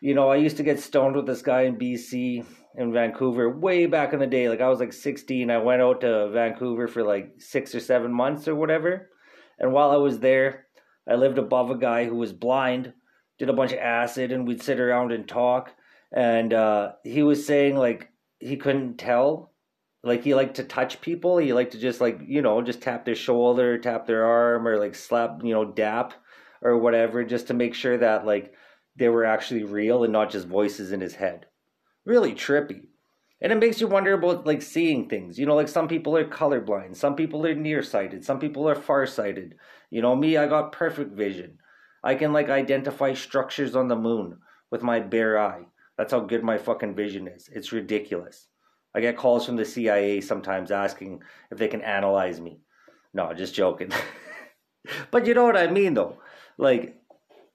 you 0.00 0.14
know, 0.14 0.28
I 0.28 0.36
used 0.36 0.58
to 0.58 0.62
get 0.62 0.78
stoned 0.78 1.16
with 1.16 1.26
this 1.26 1.42
guy 1.42 1.62
in 1.62 1.76
BC 1.76 2.44
in 2.74 2.92
Vancouver 2.92 3.50
way 3.50 3.86
back 3.86 4.12
in 4.12 4.18
the 4.18 4.26
day. 4.26 4.48
Like 4.48 4.60
I 4.60 4.68
was 4.68 4.80
like 4.80 4.92
16. 4.92 5.50
I 5.50 5.58
went 5.58 5.82
out 5.82 6.00
to 6.02 6.28
Vancouver 6.30 6.88
for 6.88 7.02
like 7.02 7.34
six 7.38 7.74
or 7.74 7.80
seven 7.80 8.12
months 8.12 8.48
or 8.48 8.54
whatever. 8.54 9.10
And 9.58 9.72
while 9.72 9.90
I 9.90 9.96
was 9.96 10.18
there, 10.20 10.66
I 11.08 11.14
lived 11.14 11.38
above 11.38 11.70
a 11.70 11.76
guy 11.76 12.04
who 12.04 12.16
was 12.16 12.32
blind, 12.32 12.92
did 13.38 13.48
a 13.48 13.54
bunch 13.54 13.72
of 13.72 13.78
acid, 13.78 14.32
and 14.32 14.46
we'd 14.46 14.62
sit 14.62 14.80
around 14.80 15.12
and 15.12 15.28
talk. 15.28 15.72
And 16.14 16.52
uh, 16.52 16.92
he 17.04 17.22
was 17.22 17.46
saying 17.46 17.76
like 17.76 18.10
he 18.38 18.56
couldn't 18.56 18.98
tell. 18.98 19.52
Like 20.04 20.24
he 20.24 20.34
liked 20.34 20.56
to 20.56 20.64
touch 20.64 21.00
people. 21.00 21.38
He 21.38 21.52
liked 21.52 21.72
to 21.72 21.78
just 21.78 22.00
like, 22.00 22.20
you 22.26 22.42
know, 22.42 22.60
just 22.62 22.82
tap 22.82 23.04
their 23.04 23.14
shoulder, 23.14 23.78
tap 23.78 24.06
their 24.06 24.24
arm, 24.24 24.66
or 24.66 24.78
like 24.78 24.94
slap, 24.94 25.40
you 25.44 25.52
know, 25.52 25.64
dap 25.64 26.14
or 26.60 26.78
whatever, 26.78 27.22
just 27.24 27.48
to 27.48 27.54
make 27.54 27.74
sure 27.74 27.98
that 27.98 28.26
like 28.26 28.52
they 28.96 29.08
were 29.08 29.24
actually 29.24 29.62
real 29.62 30.04
and 30.04 30.12
not 30.12 30.30
just 30.30 30.46
voices 30.46 30.92
in 30.92 31.00
his 31.00 31.14
head 31.14 31.46
really 32.04 32.32
trippy. 32.32 32.88
And 33.40 33.52
it 33.52 33.58
makes 33.58 33.80
you 33.80 33.88
wonder 33.88 34.12
about 34.12 34.46
like 34.46 34.62
seeing 34.62 35.08
things. 35.08 35.38
You 35.38 35.46
know, 35.46 35.56
like 35.56 35.68
some 35.68 35.88
people 35.88 36.16
are 36.16 36.24
colorblind, 36.24 36.96
some 36.96 37.16
people 37.16 37.44
are 37.46 37.54
nearsighted, 37.54 38.24
some 38.24 38.38
people 38.38 38.68
are 38.68 38.76
farsighted. 38.76 39.56
You 39.90 40.00
know, 40.00 40.14
me, 40.14 40.36
I 40.36 40.46
got 40.46 40.72
perfect 40.72 41.12
vision. 41.12 41.58
I 42.04 42.14
can 42.14 42.32
like 42.32 42.48
identify 42.48 43.14
structures 43.14 43.74
on 43.74 43.88
the 43.88 43.96
moon 43.96 44.38
with 44.70 44.82
my 44.82 45.00
bare 45.00 45.40
eye. 45.40 45.66
That's 45.98 46.12
how 46.12 46.20
good 46.20 46.44
my 46.44 46.56
fucking 46.56 46.94
vision 46.94 47.28
is. 47.28 47.48
It's 47.52 47.72
ridiculous. 47.72 48.46
I 48.94 49.00
get 49.00 49.16
calls 49.16 49.46
from 49.46 49.56
the 49.56 49.64
CIA 49.64 50.20
sometimes 50.20 50.70
asking 50.70 51.22
if 51.50 51.58
they 51.58 51.68
can 51.68 51.82
analyze 51.82 52.40
me. 52.40 52.60
No, 53.12 53.32
just 53.34 53.54
joking. 53.54 53.92
but 55.10 55.26
you 55.26 55.34
know 55.34 55.44
what 55.44 55.56
I 55.56 55.66
mean 55.66 55.94
though. 55.94 56.18
Like 56.58 57.01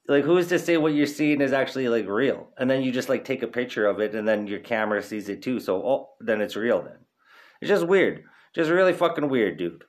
like 0.08 0.24
who's 0.24 0.48
to 0.48 0.60
say 0.60 0.78
what 0.78 0.94
you're 0.94 1.06
seeing 1.06 1.42
is 1.42 1.54
actually 1.54 1.90
like 1.90 2.08
real? 2.08 2.50
And 2.58 2.70
then 2.70 2.82
you 2.82 2.92
just 2.92 3.10
like 3.10 3.26
take 3.26 3.44
a 3.44 3.48
picture 3.48 3.86
of 3.86 4.00
it 4.00 4.16
and 4.16 4.28
then 4.28 4.48
your 4.48 4.60
camera 4.60 5.02
sees 5.02 5.30
it 5.30 5.42
too 5.42 5.60
so 5.60 5.76
oh 5.86 6.10
then 6.20 6.42
it's 6.42 6.56
real 6.56 6.82
then. 6.82 6.98
It's 7.62 7.70
just 7.70 7.88
weird. 7.88 8.24
Just 8.54 8.70
really 8.70 8.94
fucking 8.94 9.30
weird 9.30 9.58
dude. 9.58 9.84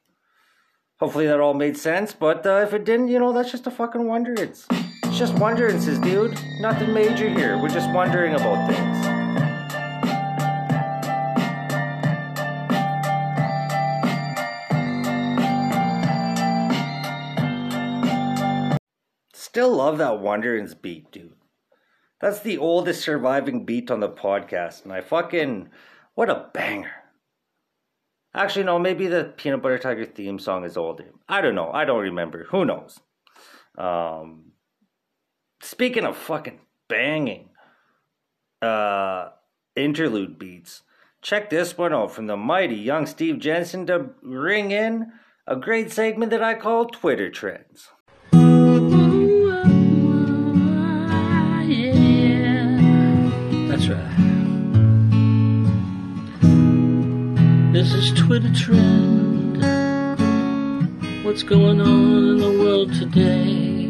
Hopefully 0.98 1.26
that 1.26 1.40
all 1.40 1.54
made 1.54 1.76
sense 1.76 2.12
but 2.12 2.46
uh, 2.46 2.60
if 2.66 2.72
it 2.74 2.84
didn't 2.84 3.08
you 3.08 3.18
know 3.18 3.32
that's 3.32 3.50
just 3.50 3.66
a 3.66 3.70
fucking 3.70 4.06
wonder 4.06 4.34
it's 4.34 4.66
it's 5.04 5.18
just 5.18 5.34
wonderances 5.34 6.02
dude. 6.02 6.38
Nothing 6.60 6.92
major 6.92 7.28
here. 7.28 7.60
We're 7.60 7.68
just 7.68 7.90
wondering 7.92 8.34
about 8.34 8.68
things 8.70 9.17
love 19.88 19.96
that 19.96 20.22
Wonderins 20.22 20.78
beat, 20.80 21.10
dude. 21.10 21.32
That's 22.20 22.40
the 22.40 22.58
oldest 22.58 23.00
surviving 23.00 23.64
beat 23.64 23.90
on 23.90 24.00
the 24.00 24.08
podcast, 24.10 24.84
and 24.84 24.92
I 24.92 25.00
fucking 25.00 25.70
what 26.14 26.28
a 26.28 26.50
banger. 26.52 26.90
Actually, 28.34 28.66
no, 28.66 28.78
maybe 28.78 29.06
the 29.06 29.32
Peanut 29.38 29.62
Butter 29.62 29.78
Tiger 29.78 30.04
theme 30.04 30.38
song 30.38 30.64
is 30.64 30.76
older. 30.76 31.06
I 31.26 31.40
don't 31.40 31.54
know. 31.54 31.70
I 31.72 31.86
don't 31.86 32.02
remember. 32.02 32.44
Who 32.50 32.66
knows? 32.66 33.00
Um, 33.78 34.52
speaking 35.62 36.04
of 36.04 36.18
fucking 36.18 36.60
banging 36.88 37.48
uh, 38.60 39.30
interlude 39.74 40.38
beats, 40.38 40.82
check 41.22 41.48
this 41.48 41.78
one 41.78 41.94
out 41.94 42.10
from 42.10 42.26
the 42.26 42.36
mighty 42.36 42.76
young 42.76 43.06
Steve 43.06 43.38
Jensen 43.38 43.86
to 43.86 44.10
ring 44.22 44.70
in 44.70 45.12
a 45.46 45.56
great 45.56 45.90
segment 45.90 46.30
that 46.32 46.42
I 46.42 46.54
call 46.54 46.88
Twitter 46.88 47.30
Trends. 47.30 47.88
Twitter 58.28 58.52
trend. 58.52 59.56
What's 61.24 61.42
going 61.42 61.80
on 61.80 62.28
in 62.28 62.36
the 62.36 62.62
world 62.62 62.92
today? 62.92 63.86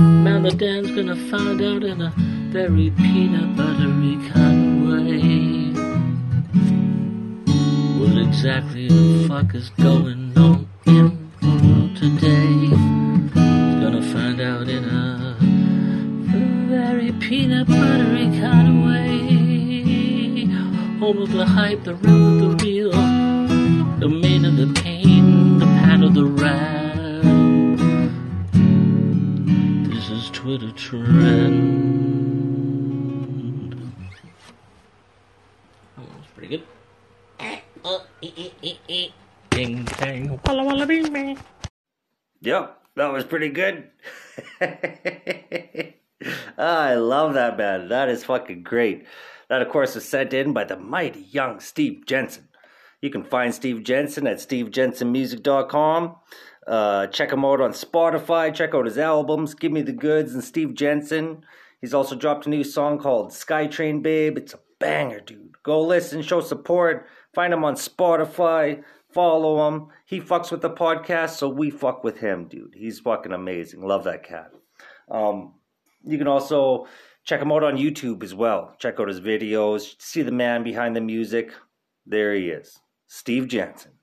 Mount 0.00 0.56
Dan's 0.56 0.92
gonna 0.92 1.16
find 1.16 1.60
out 1.60 1.82
in 1.82 2.00
a 2.00 2.12
very 2.52 2.92
peanut 2.92 3.56
buttery 3.56 4.18
kind 4.30 4.60
of 4.68 4.74
way. 4.88 5.72
What 7.98 8.18
exactly 8.24 8.86
the 8.86 9.26
fuck 9.26 9.52
is 9.56 9.70
going 9.70 10.38
on 10.38 10.68
in 10.86 11.32
the 11.40 11.48
world 11.66 11.96
today? 11.96 12.68
He's 12.70 13.80
gonna 13.82 14.02
find 14.14 14.40
out 14.40 14.68
in 14.68 14.84
a 14.84 15.36
very 16.68 17.10
peanut 17.14 17.66
buttery 17.66 18.26
kind 18.38 18.68
of 18.68 18.74
way 18.86 19.46
home 21.06 21.22
of 21.22 21.30
the 21.30 21.46
hype, 21.46 21.84
the 21.84 21.94
realm 21.94 22.38
the 22.40 22.64
real, 22.64 22.75
trend. 30.86 31.74
Oh, 35.98 36.02
that's 36.16 36.30
pretty 36.32 36.48
good. 36.48 36.62
Ding 39.50 39.84
dang, 39.84 40.40
walla 40.46 40.62
walla 40.62 40.86
bing 40.86 41.12
bang. 41.12 41.38
Yep, 42.40 42.82
that 42.94 43.12
was 43.12 43.24
pretty 43.24 43.48
good. 43.48 43.90
I 46.56 46.94
love 46.94 47.34
that 47.34 47.58
man. 47.58 47.88
That 47.88 48.08
is 48.08 48.22
fucking 48.22 48.62
great. 48.62 49.06
That, 49.48 49.62
of 49.62 49.70
course, 49.70 49.96
was 49.96 50.08
sent 50.08 50.32
in 50.32 50.52
by 50.52 50.62
the 50.64 50.76
mighty 50.76 51.22
young 51.22 51.58
Steve 51.58 52.06
Jensen. 52.06 52.48
You 53.02 53.10
can 53.10 53.24
find 53.24 53.52
Steve 53.52 53.82
Jensen 53.82 54.28
at 54.28 54.36
stevejensenmusic.com. 54.38 56.16
Uh, 56.66 57.06
check 57.06 57.32
him 57.32 57.44
out 57.44 57.60
on 57.60 57.70
Spotify. 57.70 58.52
Check 58.52 58.74
out 58.74 58.86
his 58.86 58.98
albums, 58.98 59.54
Give 59.54 59.72
Me 59.72 59.82
the 59.82 59.92
Goods 59.92 60.34
and 60.34 60.42
Steve 60.42 60.74
Jensen. 60.74 61.44
He's 61.80 61.94
also 61.94 62.16
dropped 62.16 62.46
a 62.46 62.50
new 62.50 62.64
song 62.64 62.98
called 62.98 63.30
Skytrain 63.30 64.02
Babe. 64.02 64.36
It's 64.36 64.54
a 64.54 64.60
banger, 64.78 65.20
dude. 65.20 65.62
Go 65.62 65.82
listen, 65.82 66.22
show 66.22 66.40
support. 66.40 67.06
Find 67.34 67.52
him 67.52 67.64
on 67.64 67.74
Spotify. 67.74 68.82
Follow 69.12 69.68
him. 69.68 69.88
He 70.06 70.20
fucks 70.20 70.50
with 70.50 70.62
the 70.62 70.70
podcast, 70.70 71.30
so 71.36 71.48
we 71.48 71.70
fuck 71.70 72.02
with 72.02 72.18
him, 72.18 72.48
dude. 72.48 72.74
He's 72.74 73.00
fucking 73.00 73.32
amazing. 73.32 73.82
Love 73.82 74.04
that 74.04 74.24
cat. 74.24 74.52
Um, 75.10 75.54
you 76.04 76.18
can 76.18 76.28
also 76.28 76.86
Check 77.26 77.42
him 77.42 77.50
out 77.50 77.64
on 77.64 77.76
YouTube 77.76 78.22
as 78.22 78.36
well. 78.36 78.76
Check 78.78 79.00
out 79.00 79.08
his 79.08 79.20
videos. 79.20 80.00
See 80.00 80.22
the 80.22 80.30
man 80.30 80.62
behind 80.62 80.94
the 80.94 81.00
music. 81.00 81.52
There 82.06 82.32
he 82.32 82.50
is, 82.50 82.78
Steve 83.08 83.48
Jensen. 83.48 83.95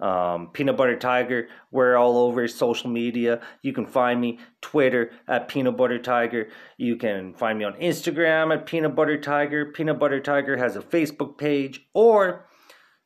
Um, 0.00 0.50
Peanut 0.52 0.76
Butter 0.76 0.96
Tiger, 0.96 1.48
we're 1.72 1.96
all 1.96 2.18
over 2.18 2.46
social 2.46 2.88
media. 2.88 3.40
You 3.62 3.72
can 3.72 3.86
find 3.86 4.20
me 4.20 4.38
Twitter 4.60 5.10
at 5.26 5.48
Peanut 5.48 5.76
Butter 5.76 5.98
Tiger. 5.98 6.48
You 6.76 6.96
can 6.96 7.34
find 7.34 7.58
me 7.58 7.64
on 7.64 7.74
Instagram 7.74 8.54
at 8.54 8.66
Peanut 8.66 8.94
Butter 8.94 9.20
Tiger. 9.20 9.66
Peanut 9.66 9.98
Butter 9.98 10.20
Tiger 10.20 10.56
has 10.56 10.76
a 10.76 10.80
Facebook 10.80 11.36
page, 11.36 11.88
or 11.94 12.46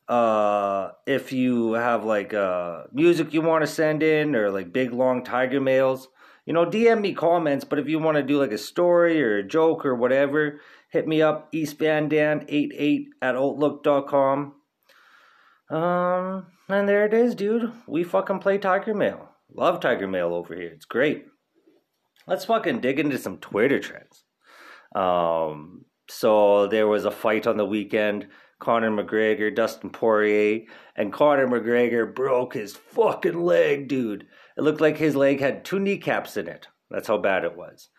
uh, 0.07 0.91
if 1.07 1.31
you 1.31 1.73
have 1.73 2.03
like 2.03 2.33
uh, 2.33 2.83
music 2.91 3.33
you 3.33 3.41
want 3.41 3.63
to 3.63 3.67
send 3.67 4.03
in 4.03 4.35
or 4.35 4.51
like 4.51 4.73
big 4.73 4.91
long 4.91 5.23
tiger 5.23 5.61
mails, 5.61 6.09
you 6.45 6.53
know, 6.53 6.65
DM 6.65 7.01
me 7.01 7.13
comments. 7.13 7.65
But 7.65 7.79
if 7.79 7.87
you 7.87 7.99
want 7.99 8.17
to 8.17 8.23
do 8.23 8.39
like 8.39 8.51
a 8.51 8.57
story 8.57 9.23
or 9.23 9.37
a 9.37 9.47
joke 9.47 9.85
or 9.85 9.95
whatever, 9.95 10.59
hit 10.89 11.07
me 11.07 11.21
up 11.21 11.51
eastvandan88 11.53 13.05
at 13.21 13.35
outlook.com. 13.35 14.53
Um, 15.73 16.45
and 16.69 16.87
there 16.87 17.05
it 17.05 17.13
is, 17.13 17.33
dude. 17.33 17.71
We 17.87 18.03
fucking 18.03 18.39
play 18.39 18.59
Tiger 18.59 18.93
Mail. 18.93 19.29
Love 19.53 19.79
Tiger 19.79 20.07
Mail 20.07 20.33
over 20.33 20.53
here. 20.55 20.69
It's 20.69 20.85
great. 20.85 21.25
Let's 22.27 22.45
fucking 22.45 22.79
dig 22.79 22.99
into 22.99 23.17
some 23.17 23.37
Twitter 23.37 23.79
trends. 23.79 24.23
Um, 24.95 25.85
so 26.07 26.67
there 26.67 26.87
was 26.87 27.05
a 27.05 27.11
fight 27.11 27.47
on 27.47 27.57
the 27.57 27.65
weekend. 27.65 28.27
Conor 28.59 28.91
McGregor, 28.91 29.53
Dustin 29.53 29.89
Poirier, 29.89 30.61
and 30.95 31.11
Conor 31.11 31.47
McGregor 31.47 32.13
broke 32.13 32.53
his 32.53 32.75
fucking 32.75 33.41
leg, 33.43 33.89
dude. 33.89 34.27
It 34.55 34.61
looked 34.61 34.79
like 34.79 34.97
his 34.97 35.15
leg 35.15 35.39
had 35.41 35.65
two 35.65 35.79
kneecaps 35.79 36.37
in 36.37 36.47
it. 36.47 36.67
That's 36.89 37.07
how 37.07 37.17
bad 37.17 37.43
it 37.43 37.57
was. 37.57 37.89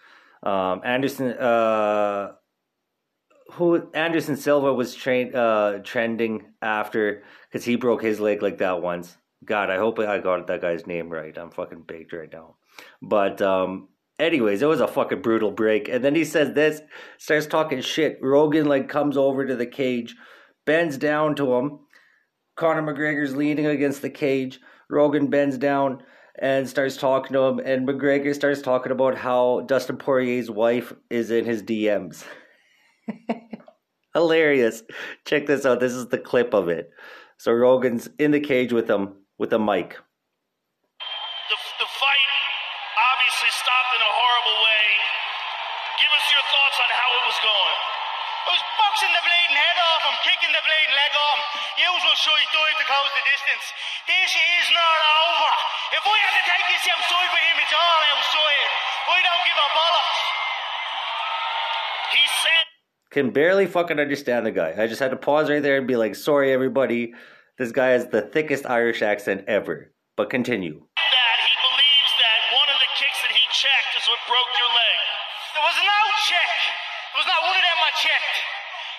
Um, 0.43 0.81
Anderson, 0.85 1.33
uh, 1.33 2.33
who 3.53 3.91
Anderson 3.93 4.37
Silva 4.37 4.73
was 4.73 4.95
train, 4.95 5.35
uh, 5.35 5.79
trending 5.85 6.47
after 6.63 7.23
because 7.51 7.65
he 7.65 7.77
broke 7.77 8.03
his 8.03 8.21
leg 8.21 8.43
like 8.43 8.59
that 8.59 8.83
once. 8.83 9.17
God, 9.45 9.71
I 9.71 9.77
hope 9.77 9.99
I 9.99 10.19
got 10.19 10.47
that 10.47 10.63
guy's 10.63 10.87
name 10.87 11.11
right. 11.11 11.37
I'm 11.37 11.51
fucking 11.51 11.83
baked 11.87 12.13
right 12.13 12.33
now. 12.33 12.57
But 13.03 13.43
um, 13.43 13.89
anyways, 14.19 14.63
it 14.63 14.67
was 14.67 14.81
a 14.81 14.89
fucking 14.89 15.23
brutal 15.23 15.51
break. 15.51 15.89
And 15.89 16.03
then 16.03 16.15
he 16.15 16.25
says 16.25 16.55
this, 16.55 16.81
starts 17.19 17.47
talking 17.47 17.81
shit. 17.81 18.19
Rogan 18.23 18.67
like 18.67 18.89
comes 18.89 19.17
over 19.17 19.47
to 19.47 19.57
the 19.57 19.67
cage, 19.67 20.17
bends 20.65 20.97
down 20.97 21.35
to 21.37 21.55
him. 21.55 21.81
Conor 22.57 22.83
McGregor's 22.83 23.37
leaning 23.37 23.67
against 23.67 24.01
the 24.01 24.11
cage. 24.11 24.61
Rogan 24.89 25.29
bends 25.29 25.59
down 25.59 26.03
and 26.39 26.69
starts 26.69 26.97
talking 26.97 27.33
to 27.33 27.41
him, 27.41 27.59
and 27.61 27.87
McGregor 27.87 28.35
starts 28.35 28.61
talking 28.61 28.93
about 28.93 29.17
how 29.17 29.61
Dustin 29.63 29.97
Poirier's 29.97 30.51
wife 30.51 30.93
is 31.11 31.31
in 31.31 31.45
his 31.45 31.63
DMs. 31.63 32.25
Hilarious. 34.15 34.83
Check 35.25 35.47
this 35.47 35.67
out. 35.67 35.81
This 35.81 35.93
is 35.93 36.09
the 36.09 36.19
clip 36.19 36.55
of 36.55 36.69
it. 36.69 36.91
So 37.37 37.53
Rogan's 37.53 38.09
in 38.19 38.31
the 38.31 38.41
cage 38.41 38.73
with 38.73 38.89
him 38.89 39.15
with 39.39 39.53
a 39.53 39.59
mic. 39.59 39.99
The, 41.51 41.59
the 41.83 41.89
fight 41.91 42.31
obviously 42.95 43.51
stopped 43.51 43.93
in 43.99 44.03
a 44.03 44.13
horrible 44.15 44.59
way. 44.65 44.85
Give 45.99 46.13
us 46.15 46.27
your 46.31 46.45
thoughts 46.47 46.79
on 46.79 46.91
how 46.95 47.09
it 47.11 47.25
was 47.27 47.39
going. 47.43 47.79
I 48.45 48.49
was 48.55 48.65
boxing 48.79 49.13
the 49.13 49.25
bleeding 49.25 49.57
head 49.57 49.79
off 49.83 50.03
him, 50.05 50.17
kicking 50.23 50.53
the 50.53 50.63
bleeding 50.63 50.95
leg 50.95 51.13
off 51.17 51.39
him. 51.41 51.43
Usual 51.91 52.17
shite 52.17 52.51
dive 52.55 52.77
to 52.77 52.87
close 52.87 53.13
the 53.19 53.25
distance. 53.25 53.65
This 54.05 54.31
is 54.31 54.67
not 54.71 55.01
over. 55.27 55.51
If 55.97 56.03
we 56.05 56.17
had 56.23 56.35
to 56.39 56.45
take 56.45 56.67
this 56.71 56.85
outside 56.87 57.31
with 57.35 57.45
him, 57.51 57.57
it's 57.61 57.75
all 57.75 58.03
outside. 58.15 58.71
I 59.11 59.19
don't 59.21 59.43
give 59.49 59.59
a 59.59 59.69
bollocks. 59.75 60.21
He 62.15 62.25
said 62.31 62.64
Can 63.15 63.31
barely 63.31 63.71
fucking 63.71 64.03
understand 64.03 64.43
the 64.43 64.51
guy. 64.51 64.75
I 64.75 64.91
just 64.91 64.99
had 64.99 65.15
to 65.15 65.17
pause 65.17 65.47
right 65.47 65.63
there 65.63 65.79
and 65.79 65.87
be 65.87 65.95
like, 65.95 66.19
sorry 66.19 66.51
everybody. 66.51 67.15
This 67.55 67.71
guy 67.71 67.95
has 67.95 68.11
the 68.11 68.27
thickest 68.27 68.67
Irish 68.67 69.07
accent 69.07 69.47
ever. 69.47 69.95
But 70.19 70.35
continue. 70.35 70.83
that 70.83 71.39
he 71.47 71.55
believes 71.63 72.13
that 72.19 72.39
one 72.59 72.67
of 72.75 72.75
the 72.75 72.91
kicks 72.99 73.23
that 73.23 73.31
he 73.31 73.45
checked 73.55 73.95
is 73.95 74.03
what 74.11 74.19
broke 74.27 74.51
your 74.59 74.67
leg. 74.67 74.99
There 75.55 75.63
was 75.63 75.79
no 75.79 76.01
check. 76.27 76.51
There 77.15 77.23
was 77.23 77.31
not 77.31 77.39
one 77.47 77.55
of 77.55 77.63
them 77.63 77.79
I 77.87 77.93
checked. 78.03 78.35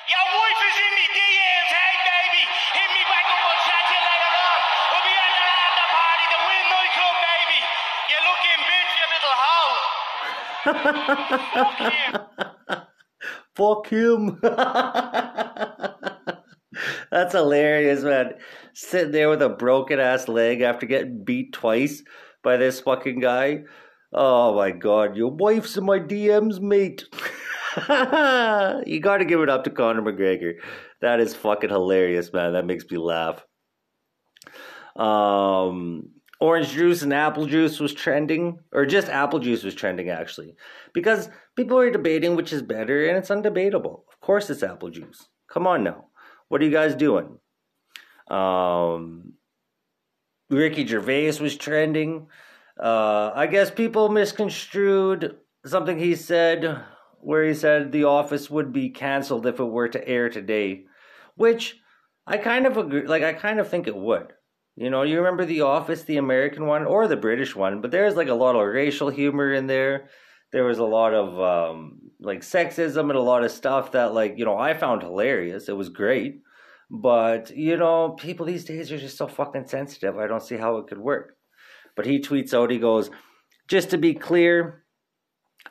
Your 0.07 0.25
wife 0.31 0.61
is 0.63 0.75
in 0.79 0.91
me 0.95 1.05
DMs. 1.11 1.71
Hey, 1.75 1.95
baby, 2.07 2.43
hit 2.71 2.89
me 2.95 3.03
back 3.11 3.27
up. 3.27 3.43
I'll 3.51 3.61
chat 3.67 3.83
you 3.83 3.99
later 3.99 4.31
on. 4.31 4.59
We'll 4.95 5.03
be 5.03 5.11
at 5.11 5.27
the 5.27 5.43
after 5.43 5.87
party, 5.91 6.25
the 6.31 6.39
Wynn 6.39 6.65
nightclub, 6.71 7.15
baby. 7.19 7.59
You 8.07 8.17
looking 8.23 8.59
bitch, 8.63 8.91
you 8.95 9.07
little 9.11 9.35
hoe. 9.43 9.75
Fuck 11.67 11.91
him. 11.91 12.24
Fuck 13.55 13.87
him. 13.87 14.39
That's 17.11 17.33
hilarious, 17.33 18.03
man. 18.03 18.33
Sitting 18.73 19.11
there 19.11 19.29
with 19.29 19.41
a 19.41 19.49
broken 19.49 19.99
ass 19.99 20.27
leg 20.27 20.61
after 20.61 20.85
getting 20.85 21.23
beat 21.23 21.53
twice 21.53 22.03
by 22.43 22.57
this 22.57 22.81
fucking 22.81 23.21
guy. 23.21 23.63
Oh 24.13 24.55
my 24.55 24.71
god, 24.71 25.15
your 25.15 25.31
wife's 25.31 25.77
in 25.77 25.85
my 25.85 25.99
DMs, 25.99 26.59
mate. 26.59 27.05
you 28.87 28.99
gotta 28.99 29.25
give 29.25 29.41
it 29.41 29.49
up 29.49 29.63
to 29.63 29.69
Conor 29.69 30.01
McGregor. 30.01 30.55
That 31.01 31.19
is 31.19 31.35
fucking 31.35 31.69
hilarious, 31.69 32.31
man. 32.33 32.53
That 32.53 32.65
makes 32.65 32.85
me 32.89 32.97
laugh. 32.97 33.43
Um, 34.95 36.09
orange 36.45 36.69
juice 36.69 37.01
and 37.01 37.13
apple 37.13 37.45
juice 37.45 37.79
was 37.79 37.93
trending, 37.93 38.59
or 38.71 38.85
just 38.85 39.09
apple 39.09 39.39
juice 39.39 39.63
was 39.63 39.75
trending 39.75 40.09
actually, 40.09 40.55
because 40.93 41.29
people 41.55 41.77
are 41.77 41.89
debating 41.97 42.35
which 42.35 42.53
is 42.53 42.61
better, 42.61 43.07
and 43.07 43.17
it's 43.17 43.29
undebatable. 43.29 43.95
Of 44.11 44.19
course, 44.21 44.49
it's 44.49 44.63
apple 44.63 44.89
juice. 44.89 45.27
Come 45.53 45.67
on 45.67 45.83
now, 45.83 46.05
what 46.49 46.61
are 46.61 46.65
you 46.65 46.71
guys 46.71 46.95
doing? 46.95 47.37
Um, 48.29 49.33
Ricky 50.49 50.85
Gervais 50.85 51.39
was 51.41 51.57
trending. 51.57 52.27
Uh, 52.79 53.31
I 53.33 53.47
guess 53.47 53.71
people 53.71 54.09
misconstrued 54.09 55.37
something 55.65 55.97
he 55.97 56.15
said, 56.15 56.83
where 57.19 57.43
he 57.43 57.53
said 57.53 57.91
The 57.91 58.03
Office 58.03 58.49
would 58.49 58.71
be 58.71 58.89
canceled 58.89 59.45
if 59.47 59.59
it 59.59 59.63
were 59.63 59.87
to 59.89 60.07
air 60.07 60.29
today, 60.29 60.85
which 61.35 61.77
I 62.27 62.37
kind 62.37 62.65
of 62.65 62.77
agree. 62.77 63.07
Like 63.07 63.23
I 63.23 63.33
kind 63.33 63.59
of 63.59 63.69
think 63.69 63.87
it 63.87 63.95
would. 63.95 64.33
You 64.75 64.89
know, 64.89 65.03
you 65.03 65.17
remember 65.17 65.45
The 65.45 65.61
Office, 65.61 66.03
the 66.03 66.17
American 66.17 66.67
one 66.67 66.85
or 66.85 67.07
the 67.07 67.15
British 67.15 67.55
one, 67.55 67.81
but 67.81 67.91
there's 67.91 68.15
like 68.15 68.27
a 68.27 68.33
lot 68.33 68.55
of 68.55 68.67
racial 68.67 69.09
humor 69.09 69.53
in 69.53 69.67
there. 69.67 70.09
There 70.51 70.65
was 70.65 70.79
a 70.79 70.83
lot 70.83 71.13
of 71.13 71.39
um, 71.39 71.99
like 72.19 72.41
sexism 72.41 73.09
and 73.09 73.17
a 73.17 73.21
lot 73.21 73.43
of 73.43 73.51
stuff 73.51 73.93
that, 73.93 74.13
like, 74.13 74.35
you 74.37 74.45
know, 74.45 74.57
I 74.57 74.73
found 74.73 75.01
hilarious. 75.01 75.69
It 75.69 75.77
was 75.77 75.89
great. 75.89 76.41
But, 76.89 77.51
you 77.55 77.77
know, 77.77 78.11
people 78.11 78.45
these 78.45 78.65
days 78.65 78.91
are 78.91 78.97
just 78.97 79.17
so 79.17 79.27
fucking 79.27 79.67
sensitive. 79.67 80.17
I 80.17 80.27
don't 80.27 80.43
see 80.43 80.57
how 80.57 80.77
it 80.77 80.87
could 80.87 80.99
work. 80.99 81.37
But 81.95 82.05
he 82.05 82.19
tweets 82.19 82.53
out, 82.53 82.69
he 82.69 82.77
goes, 82.77 83.09
just 83.67 83.89
to 83.91 83.97
be 83.97 84.13
clear, 84.13 84.83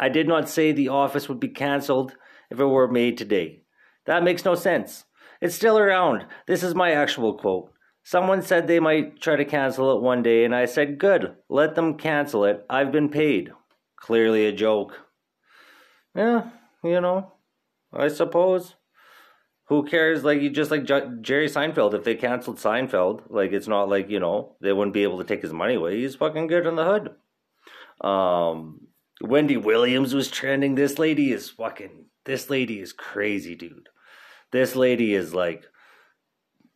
I 0.00 0.08
did 0.08 0.26
not 0.26 0.48
say 0.48 0.72
The 0.72 0.88
Office 0.88 1.28
would 1.28 1.40
be 1.40 1.48
cancelled 1.48 2.16
if 2.50 2.58
it 2.58 2.64
were 2.64 2.90
made 2.90 3.18
today. 3.18 3.62
That 4.06 4.24
makes 4.24 4.44
no 4.44 4.54
sense. 4.54 5.04
It's 5.40 5.54
still 5.54 5.78
around. 5.78 6.26
This 6.46 6.62
is 6.62 6.74
my 6.74 6.92
actual 6.92 7.38
quote. 7.38 7.73
Someone 8.06 8.42
said 8.42 8.66
they 8.66 8.80
might 8.80 9.18
try 9.18 9.34
to 9.34 9.46
cancel 9.46 9.96
it 9.96 10.02
one 10.02 10.22
day, 10.22 10.44
and 10.44 10.54
I 10.54 10.66
said, 10.66 10.98
Good, 10.98 11.36
let 11.48 11.74
them 11.74 11.96
cancel 11.96 12.44
it. 12.44 12.64
I've 12.68 12.92
been 12.92 13.08
paid. 13.08 13.50
Clearly 13.96 14.44
a 14.46 14.52
joke. 14.52 14.92
Yeah, 16.14 16.50
you 16.84 17.00
know, 17.00 17.32
I 17.92 18.08
suppose. 18.08 18.74
Who 19.68 19.86
cares? 19.86 20.22
Like, 20.22 20.42
you 20.42 20.50
just 20.50 20.70
like 20.70 20.84
J- 20.84 21.08
Jerry 21.22 21.48
Seinfeld. 21.48 21.94
If 21.94 22.04
they 22.04 22.14
canceled 22.14 22.58
Seinfeld, 22.58 23.22
like, 23.30 23.52
it's 23.52 23.66
not 23.66 23.88
like, 23.88 24.10
you 24.10 24.20
know, 24.20 24.56
they 24.60 24.74
wouldn't 24.74 24.92
be 24.92 25.04
able 25.04 25.16
to 25.16 25.24
take 25.24 25.40
his 25.40 25.54
money 25.54 25.76
away. 25.76 25.98
He's 25.98 26.14
fucking 26.14 26.48
good 26.48 26.66
in 26.66 26.76
the 26.76 26.84
hood. 26.84 28.06
Um, 28.06 28.88
Wendy 29.22 29.56
Williams 29.56 30.14
was 30.14 30.30
trending. 30.30 30.74
This 30.74 30.98
lady 30.98 31.32
is 31.32 31.48
fucking, 31.48 32.04
this 32.26 32.50
lady 32.50 32.80
is 32.80 32.92
crazy, 32.92 33.54
dude. 33.54 33.88
This 34.52 34.76
lady 34.76 35.14
is 35.14 35.32
like, 35.32 35.64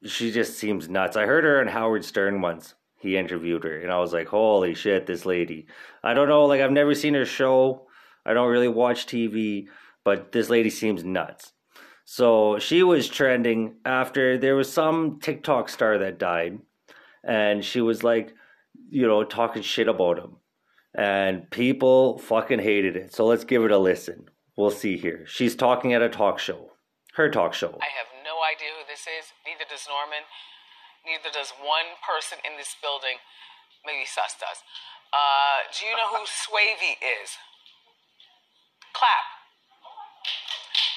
she 0.04 0.30
just 0.32 0.58
seems 0.58 0.88
nuts. 0.88 1.16
I 1.16 1.26
heard 1.26 1.44
her 1.44 1.60
on 1.60 1.68
Howard 1.68 2.04
Stern 2.04 2.40
once. 2.40 2.74
He 3.00 3.16
interviewed 3.16 3.64
her, 3.64 3.78
and 3.80 3.92
I 3.92 3.98
was 3.98 4.12
like, 4.12 4.28
holy 4.28 4.74
shit, 4.74 5.06
this 5.06 5.24
lady. 5.24 5.66
I 6.02 6.14
don't 6.14 6.28
know, 6.28 6.46
like, 6.46 6.60
I've 6.60 6.72
never 6.72 6.94
seen 6.94 7.14
her 7.14 7.24
show. 7.24 7.86
I 8.26 8.34
don't 8.34 8.50
really 8.50 8.68
watch 8.68 9.06
TV, 9.06 9.66
but 10.04 10.32
this 10.32 10.50
lady 10.50 10.70
seems 10.70 11.04
nuts. 11.04 11.52
So 12.04 12.58
she 12.58 12.82
was 12.82 13.06
trending 13.06 13.76
after 13.84 14.36
there 14.38 14.56
was 14.56 14.72
some 14.72 15.20
TikTok 15.20 15.68
star 15.68 15.98
that 15.98 16.18
died, 16.18 16.58
and 17.22 17.64
she 17.64 17.80
was 17.80 18.02
like, 18.02 18.34
you 18.90 19.06
know, 19.06 19.22
talking 19.24 19.62
shit 19.62 19.88
about 19.88 20.18
him. 20.18 20.36
And 20.96 21.48
people 21.50 22.18
fucking 22.18 22.60
hated 22.60 22.96
it. 22.96 23.14
So 23.14 23.26
let's 23.26 23.44
give 23.44 23.62
it 23.64 23.70
a 23.70 23.78
listen. 23.78 24.24
We'll 24.56 24.70
see 24.70 24.96
here. 24.96 25.24
She's 25.26 25.54
talking 25.54 25.92
at 25.92 26.02
a 26.02 26.08
talk 26.08 26.38
show. 26.38 26.72
Her 27.14 27.30
talk 27.30 27.54
show. 27.54 27.78
I 27.80 27.86
have 27.98 28.17
idea 28.48 28.72
who 28.72 28.84
this 28.88 29.04
is. 29.04 29.36
Neither 29.44 29.68
does 29.68 29.84
Norman. 29.84 30.24
Neither 31.04 31.28
does 31.28 31.52
one 31.60 32.00
person 32.00 32.40
in 32.42 32.56
this 32.56 32.72
building. 32.80 33.20
Maybe 33.84 34.08
Sus 34.08 34.34
does. 34.40 34.64
Uh, 35.12 35.68
do 35.76 35.84
you 35.84 35.94
know 35.94 36.08
who 36.16 36.24
Swavy 36.48 36.96
is? 37.00 37.36
Clap. 38.96 39.26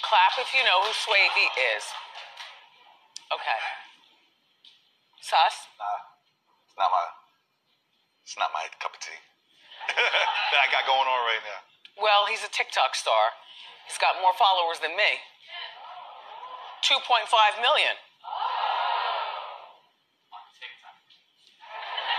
Clap 0.08 0.34
if 0.40 0.50
you 0.56 0.64
know 0.64 0.80
who 0.84 0.92
Swavy 0.96 1.48
is. 1.76 1.84
Okay. 3.32 3.62
Sus? 5.22 5.70
Nah, 5.80 6.02
it's 6.68 6.76
not 6.76 6.90
my, 6.92 7.06
It's 8.26 8.38
not 8.40 8.52
my 8.52 8.66
cup 8.82 8.92
of 8.92 9.00
tea. 9.00 9.20
that 10.52 10.60
I 10.60 10.68
got 10.72 10.84
going 10.84 11.08
on 11.08 11.22
right 11.24 11.44
now. 11.46 11.62
Well, 12.00 12.28
he's 12.28 12.44
a 12.44 12.52
TikTok 12.52 12.96
star. 12.96 13.36
He's 13.88 14.00
got 14.00 14.20
more 14.20 14.36
followers 14.36 14.80
than 14.84 14.96
me. 14.96 15.20
2.5 16.82 17.62
million. 17.62 17.94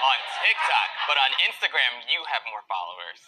On 0.03 0.19
TikTok, 0.43 0.89
but 1.07 1.19
on 1.19 1.31
Instagram, 1.47 2.03
you 2.11 2.23
have 2.31 2.43
more 2.51 2.63
followers. 2.67 3.19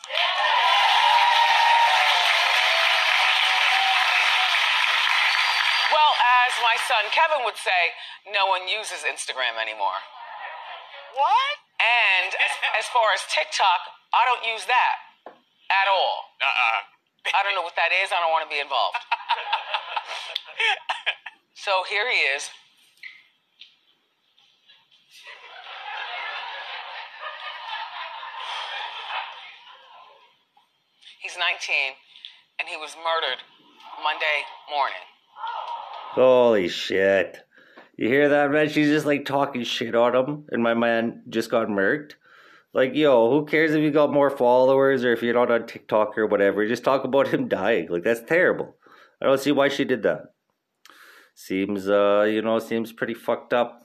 Well, 5.90 6.12
as 6.46 6.52
my 6.62 6.74
son 6.86 7.02
Kevin 7.14 7.46
would 7.46 7.58
say, 7.58 7.94
no 8.30 8.46
one 8.50 8.66
uses 8.66 9.06
Instagram 9.06 9.58
anymore. 9.58 9.98
What? 11.14 11.54
And 11.78 12.30
as, 12.34 12.52
as 12.82 12.86
far 12.90 13.14
as 13.14 13.22
TikTok, 13.30 13.80
I 14.14 14.22
don't 14.26 14.42
use 14.46 14.66
that 14.66 14.96
at 15.70 15.86
all. 15.90 16.30
Uh-uh. 16.42 16.78
I 17.34 17.40
don't 17.42 17.54
know 17.54 17.62
what 17.62 17.78
that 17.78 17.90
is. 17.90 18.12
I 18.12 18.20
don't 18.20 18.30
want 18.30 18.44
to 18.46 18.52
be 18.52 18.60
involved. 18.60 18.98
so 21.54 21.70
here 21.88 22.08
he 22.10 22.18
is. 22.36 22.50
He's 31.22 31.36
19 31.38 31.94
and 32.60 32.68
he 32.68 32.76
was 32.76 32.94
murdered 32.96 33.40
Monday 34.02 34.44
morning. 34.70 34.96
Holy 36.12 36.68
shit. 36.68 37.38
You 37.96 38.08
hear 38.08 38.28
that, 38.28 38.50
man? 38.50 38.68
She's 38.68 38.88
just 38.88 39.06
like 39.06 39.24
talking 39.24 39.62
shit 39.62 39.94
on 39.94 40.14
him, 40.14 40.44
and 40.50 40.62
my 40.62 40.74
man 40.74 41.22
just 41.28 41.50
got 41.50 41.68
murked. 41.68 42.12
Like, 42.72 42.94
yo, 42.94 43.30
who 43.30 43.46
cares 43.46 43.72
if 43.72 43.82
you 43.82 43.92
got 43.92 44.12
more 44.12 44.30
followers 44.30 45.04
or 45.04 45.12
if 45.12 45.22
you're 45.22 45.34
not 45.34 45.50
on 45.50 45.66
TikTok 45.66 46.18
or 46.18 46.26
whatever? 46.26 46.66
Just 46.66 46.82
talk 46.82 47.04
about 47.04 47.28
him 47.28 47.46
dying. 47.46 47.88
Like, 47.88 48.02
that's 48.02 48.22
terrible. 48.22 48.76
I 49.22 49.26
don't 49.26 49.40
see 49.40 49.52
why 49.52 49.68
she 49.68 49.84
did 49.84 50.02
that. 50.02 50.33
Seems, 51.34 51.88
uh, 51.88 52.26
you 52.28 52.42
know, 52.42 52.58
seems 52.58 52.92
pretty 52.92 53.14
fucked 53.14 53.52
up. 53.52 53.82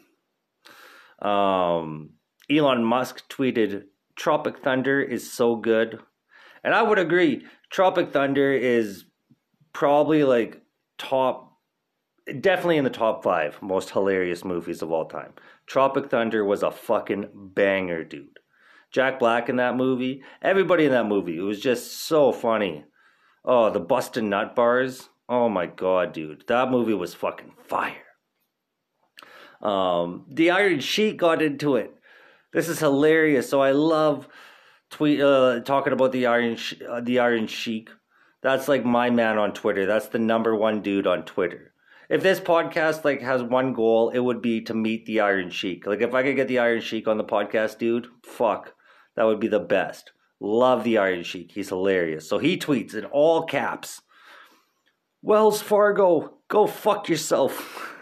Um, 1.21 2.11
Elon 2.49 2.83
Musk 2.83 3.27
tweeted, 3.29 3.85
Tropic 4.15 4.59
Thunder 4.59 5.01
is 5.01 5.31
so 5.31 5.55
good. 5.55 5.99
And 6.63 6.73
I 6.73 6.81
would 6.81 6.99
agree. 6.99 7.45
Tropic 7.69 8.11
Thunder 8.11 8.51
is 8.51 9.05
probably 9.73 10.23
like 10.23 10.61
top 10.97 11.49
definitely 12.41 12.77
in 12.77 12.83
the 12.83 12.89
top 12.89 13.23
five 13.23 13.59
most 13.61 13.89
hilarious 13.89 14.45
movies 14.45 14.81
of 14.81 14.91
all 14.91 15.05
time. 15.05 15.33
Tropic 15.65 16.09
Thunder 16.09 16.45
was 16.45 16.63
a 16.63 16.71
fucking 16.71 17.29
banger, 17.33 18.03
dude. 18.03 18.39
Jack 18.91 19.19
Black 19.19 19.49
in 19.49 19.55
that 19.57 19.75
movie, 19.75 20.23
everybody 20.41 20.85
in 20.85 20.91
that 20.91 21.05
movie, 21.05 21.37
it 21.37 21.41
was 21.41 21.59
just 21.59 21.93
so 21.93 22.31
funny. 22.31 22.85
Oh, 23.45 23.69
the 23.69 23.79
busted 23.79 24.23
nut 24.23 24.55
bars. 24.55 25.09
Oh 25.29 25.47
my 25.47 25.67
god, 25.67 26.11
dude, 26.11 26.43
that 26.47 26.71
movie 26.71 26.93
was 26.93 27.13
fucking 27.13 27.53
fire. 27.67 27.95
Um, 29.61 30.25
the 30.29 30.51
Iron 30.51 30.79
Sheik 30.79 31.17
got 31.17 31.41
into 31.41 31.75
it. 31.75 31.93
This 32.51 32.67
is 32.67 32.79
hilarious. 32.79 33.47
So 33.47 33.61
I 33.61 33.71
love 33.71 34.27
tweet 34.89 35.21
uh, 35.21 35.59
talking 35.61 35.93
about 35.93 36.11
the 36.11 36.25
Iron 36.25 36.57
uh, 36.89 36.99
the 36.99 37.19
Iron 37.19 37.47
Sheik. 37.47 37.89
That's 38.41 38.67
like 38.67 38.83
my 38.83 39.09
man 39.09 39.37
on 39.37 39.53
Twitter. 39.53 39.85
That's 39.85 40.07
the 40.07 40.19
number 40.19 40.55
one 40.55 40.81
dude 40.81 41.07
on 41.07 41.23
Twitter 41.23 41.69
if 42.09 42.23
this 42.23 42.39
podcast 42.39 43.05
like 43.05 43.21
has 43.21 43.43
one 43.43 43.73
goal, 43.73 44.09
it 44.09 44.19
would 44.19 44.41
be 44.41 44.61
to 44.61 44.73
meet 44.73 45.05
the 45.05 45.19
Iron 45.19 45.51
Sheik. 45.51 45.85
Like 45.85 46.01
if 46.01 46.13
I 46.13 46.23
could 46.23 46.35
get 46.35 46.47
the 46.47 46.59
Iron 46.59 46.81
Sheik 46.81 47.07
on 47.07 47.17
the 47.17 47.23
podcast, 47.23 47.77
dude, 47.77 48.07
fuck, 48.23 48.73
that 49.15 49.25
would 49.25 49.39
be 49.39 49.47
the 49.47 49.59
best. 49.59 50.11
Love 50.39 50.83
the 50.83 50.97
Iron 50.97 51.23
Sheik. 51.23 51.51
He's 51.51 51.69
hilarious. 51.69 52.27
So 52.27 52.39
he 52.39 52.57
tweets 52.57 52.95
in 52.95 53.05
all 53.05 53.43
caps. 53.43 54.01
Wells 55.21 55.61
Fargo, 55.61 56.37
go 56.47 56.67
fuck 56.67 57.09
yourself. 57.09 57.95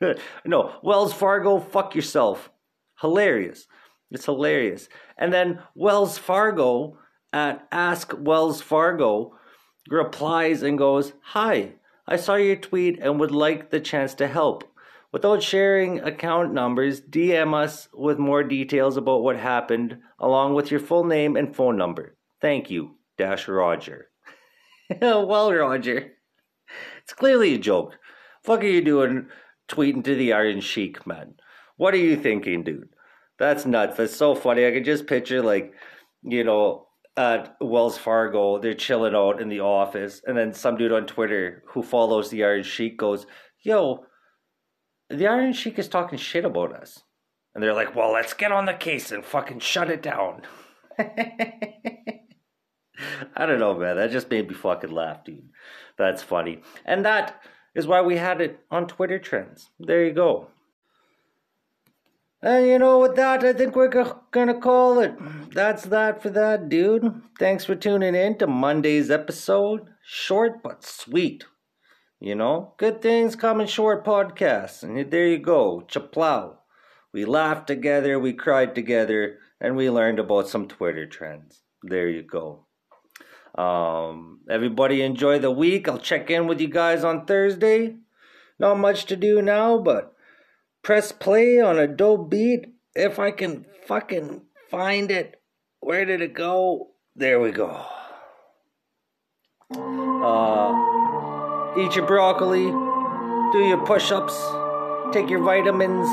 no, 0.44 0.74
Wells 0.82 1.12
Fargo, 1.12 1.58
fuck 1.60 1.94
yourself. 1.94 2.50
Hilarious. 3.00 3.66
It's 4.10 4.26
hilarious. 4.26 4.88
And 5.18 5.32
then 5.32 5.60
Wells 5.74 6.18
Fargo 6.18 6.98
at 7.32 7.66
Ask 7.72 8.12
Wells 8.16 8.60
Fargo 8.60 9.36
replies 9.88 10.62
and 10.62 10.78
goes, 10.78 11.12
Hi, 11.22 11.72
I 12.06 12.16
saw 12.16 12.34
your 12.34 12.56
tweet 12.56 12.98
and 13.00 13.20
would 13.20 13.30
like 13.30 13.70
the 13.70 13.80
chance 13.80 14.14
to 14.14 14.28
help. 14.28 14.64
Without 15.12 15.42
sharing 15.42 16.00
account 16.00 16.54
numbers, 16.54 17.00
DM 17.00 17.54
us 17.54 17.88
with 17.92 18.18
more 18.18 18.42
details 18.42 18.96
about 18.96 19.22
what 19.22 19.36
happened, 19.36 19.98
along 20.18 20.54
with 20.54 20.70
your 20.70 20.80
full 20.80 21.04
name 21.04 21.36
and 21.36 21.54
phone 21.54 21.76
number. 21.76 22.16
Thank 22.40 22.70
you, 22.70 22.96
Dash 23.18 23.46
Roger. 23.46 24.08
well, 25.00 25.52
Roger, 25.52 26.12
it's 27.02 27.12
clearly 27.12 27.54
a 27.54 27.58
joke. 27.58 27.98
Fuck 28.42 28.60
are 28.60 28.66
you 28.66 28.82
doing 28.82 29.28
tweeting 29.68 30.04
to 30.04 30.14
the 30.14 30.32
Iron 30.32 30.60
Sheik, 30.60 31.06
man? 31.06 31.34
What 31.76 31.94
are 31.94 31.98
you 31.98 32.16
thinking, 32.16 32.64
dude? 32.64 32.88
That's 33.38 33.66
nuts. 33.66 33.96
That's 33.96 34.16
so 34.16 34.34
funny. 34.34 34.66
I 34.66 34.72
could 34.72 34.84
just 34.84 35.06
picture, 35.06 35.42
like, 35.42 35.72
you 36.22 36.44
know, 36.44 36.86
at 37.16 37.56
Wells 37.60 37.98
Fargo, 37.98 38.58
they're 38.58 38.74
chilling 38.74 39.14
out 39.14 39.40
in 39.40 39.48
the 39.48 39.60
office, 39.60 40.22
and 40.26 40.36
then 40.36 40.52
some 40.52 40.76
dude 40.76 40.92
on 40.92 41.06
Twitter 41.06 41.62
who 41.68 41.82
follows 41.82 42.30
the 42.30 42.44
Iron 42.44 42.62
Sheik 42.62 42.96
goes, 42.96 43.26
"Yo, 43.60 44.06
the 45.10 45.26
Iron 45.26 45.52
Sheik 45.52 45.78
is 45.78 45.88
talking 45.88 46.18
shit 46.18 46.44
about 46.44 46.74
us," 46.74 47.02
and 47.54 47.62
they're 47.62 47.74
like, 47.74 47.94
"Well, 47.94 48.12
let's 48.12 48.32
get 48.32 48.52
on 48.52 48.64
the 48.64 48.74
case 48.74 49.12
and 49.12 49.24
fucking 49.24 49.60
shut 49.60 49.90
it 49.90 50.02
down." 50.02 50.42
I 50.98 52.20
don't 53.46 53.58
know, 53.58 53.74
man. 53.74 53.96
That 53.96 54.10
just 54.10 54.30
made 54.30 54.48
me 54.48 54.54
fucking 54.54 54.90
laugh, 54.90 55.24
dude. 55.24 55.50
That's 56.02 56.24
funny, 56.24 56.60
and 56.84 57.04
that 57.04 57.40
is 57.76 57.86
why 57.86 58.00
we 58.02 58.16
had 58.16 58.40
it 58.40 58.58
on 58.72 58.88
Twitter 58.88 59.20
trends. 59.20 59.70
There 59.78 60.04
you 60.04 60.12
go. 60.12 60.48
And 62.42 62.66
you 62.66 62.76
know, 62.80 62.98
with 62.98 63.14
that, 63.14 63.44
I 63.44 63.52
think 63.52 63.76
we're 63.76 64.16
gonna 64.32 64.60
call 64.60 64.98
it. 64.98 65.14
That's 65.54 65.84
that 65.84 66.20
for 66.20 66.30
that, 66.30 66.68
dude. 66.68 67.22
Thanks 67.38 67.64
for 67.64 67.76
tuning 67.76 68.16
in 68.16 68.36
to 68.38 68.48
Monday's 68.48 69.12
episode. 69.12 69.82
Short 70.02 70.60
but 70.60 70.82
sweet. 70.82 71.44
You 72.18 72.34
know, 72.34 72.74
good 72.78 73.00
things 73.00 73.36
come 73.36 73.60
in 73.60 73.68
short 73.68 74.04
podcasts. 74.04 74.82
And 74.82 75.08
there 75.12 75.28
you 75.28 75.38
go, 75.38 75.84
chaplow. 75.86 76.56
We 77.12 77.24
laughed 77.24 77.68
together, 77.68 78.18
we 78.18 78.32
cried 78.32 78.74
together, 78.74 79.38
and 79.60 79.76
we 79.76 79.88
learned 79.88 80.18
about 80.18 80.48
some 80.48 80.66
Twitter 80.66 81.06
trends. 81.06 81.62
There 81.84 82.08
you 82.08 82.22
go. 82.24 82.66
Um, 83.54 84.40
everybody 84.48 85.02
enjoy 85.02 85.38
the 85.38 85.50
week. 85.50 85.88
I'll 85.88 85.98
check 85.98 86.30
in 86.30 86.46
with 86.46 86.60
you 86.60 86.68
guys 86.68 87.04
on 87.04 87.26
Thursday. 87.26 87.96
Not 88.58 88.78
much 88.78 89.06
to 89.06 89.16
do 89.16 89.42
now, 89.42 89.78
but 89.78 90.14
press 90.82 91.12
play 91.12 91.60
on 91.60 91.78
a 91.78 91.86
dope 91.86 92.30
beat 92.30 92.66
if 92.94 93.18
I 93.18 93.30
can 93.30 93.66
fucking 93.86 94.42
find 94.70 95.10
it. 95.10 95.40
Where 95.80 96.04
did 96.04 96.20
it 96.22 96.34
go? 96.34 96.92
There 97.16 97.40
we 97.40 97.50
go. 97.50 97.84
Uh, 99.74 100.72
eat 101.78 101.96
your 101.96 102.06
broccoli, 102.06 102.66
do 103.52 103.58
your 103.58 103.84
push 103.84 104.12
ups, 104.12 104.34
take 105.12 105.28
your 105.28 105.42
vitamins, 105.42 106.08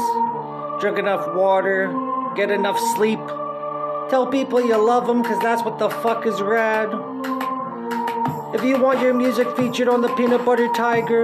drink 0.81 0.97
enough 0.97 1.35
water, 1.35 1.93
get 2.35 2.51
enough 2.51 2.79
sleep. 2.95 3.19
Tell 4.09 4.27
people 4.27 4.59
you 4.59 4.75
love 4.75 5.05
them 5.07 5.21
because 5.21 5.39
that's 5.39 5.63
what 5.63 5.77
the 5.77 5.89
fuck 5.89 6.25
is 6.25 6.41
rad. 6.41 6.89
If 8.51 8.63
you 8.63 8.81
want 8.81 8.99
your 8.99 9.13
music 9.13 9.55
featured 9.55 9.87
on 9.87 10.01
the 10.01 10.07
Peanut 10.15 10.43
Butter 10.43 10.67
Tiger, 10.73 11.21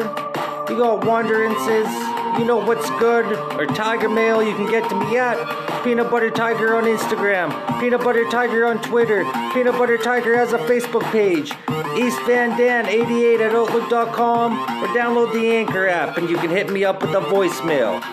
you 0.69 0.77
got 0.77 1.01
Wanderances, 1.01 2.39
you 2.39 2.45
know 2.45 2.57
what's 2.57 2.87
good, 2.99 3.25
or 3.57 3.65
Tiger 3.65 4.09
Mail, 4.09 4.43
you 4.43 4.53
can 4.53 4.69
get 4.69 4.87
to 4.89 4.95
me 4.95 5.17
at 5.17 5.83
Peanut 5.83 6.11
Butter 6.11 6.29
Tiger 6.29 6.75
on 6.75 6.83
Instagram, 6.83 7.49
Peanut 7.79 8.03
Butter 8.03 8.29
Tiger 8.29 8.67
on 8.67 8.79
Twitter, 8.83 9.23
Peanut 9.53 9.73
Butter 9.73 9.97
Tiger 9.97 10.37
has 10.37 10.53
a 10.53 10.59
Facebook 10.59 11.03
page, 11.11 11.51
East 11.97 12.21
Van 12.27 12.55
Dan 12.59 12.85
88 12.85 13.41
at 13.41 13.55
Outlook.com, 13.55 14.83
or 14.83 14.87
download 14.89 15.33
the 15.33 15.51
Anchor 15.51 15.87
app 15.87 16.17
and 16.17 16.29
you 16.29 16.37
can 16.37 16.51
hit 16.51 16.71
me 16.71 16.85
up 16.85 17.01
with 17.01 17.11
a 17.15 17.21
voicemail. 17.21 18.03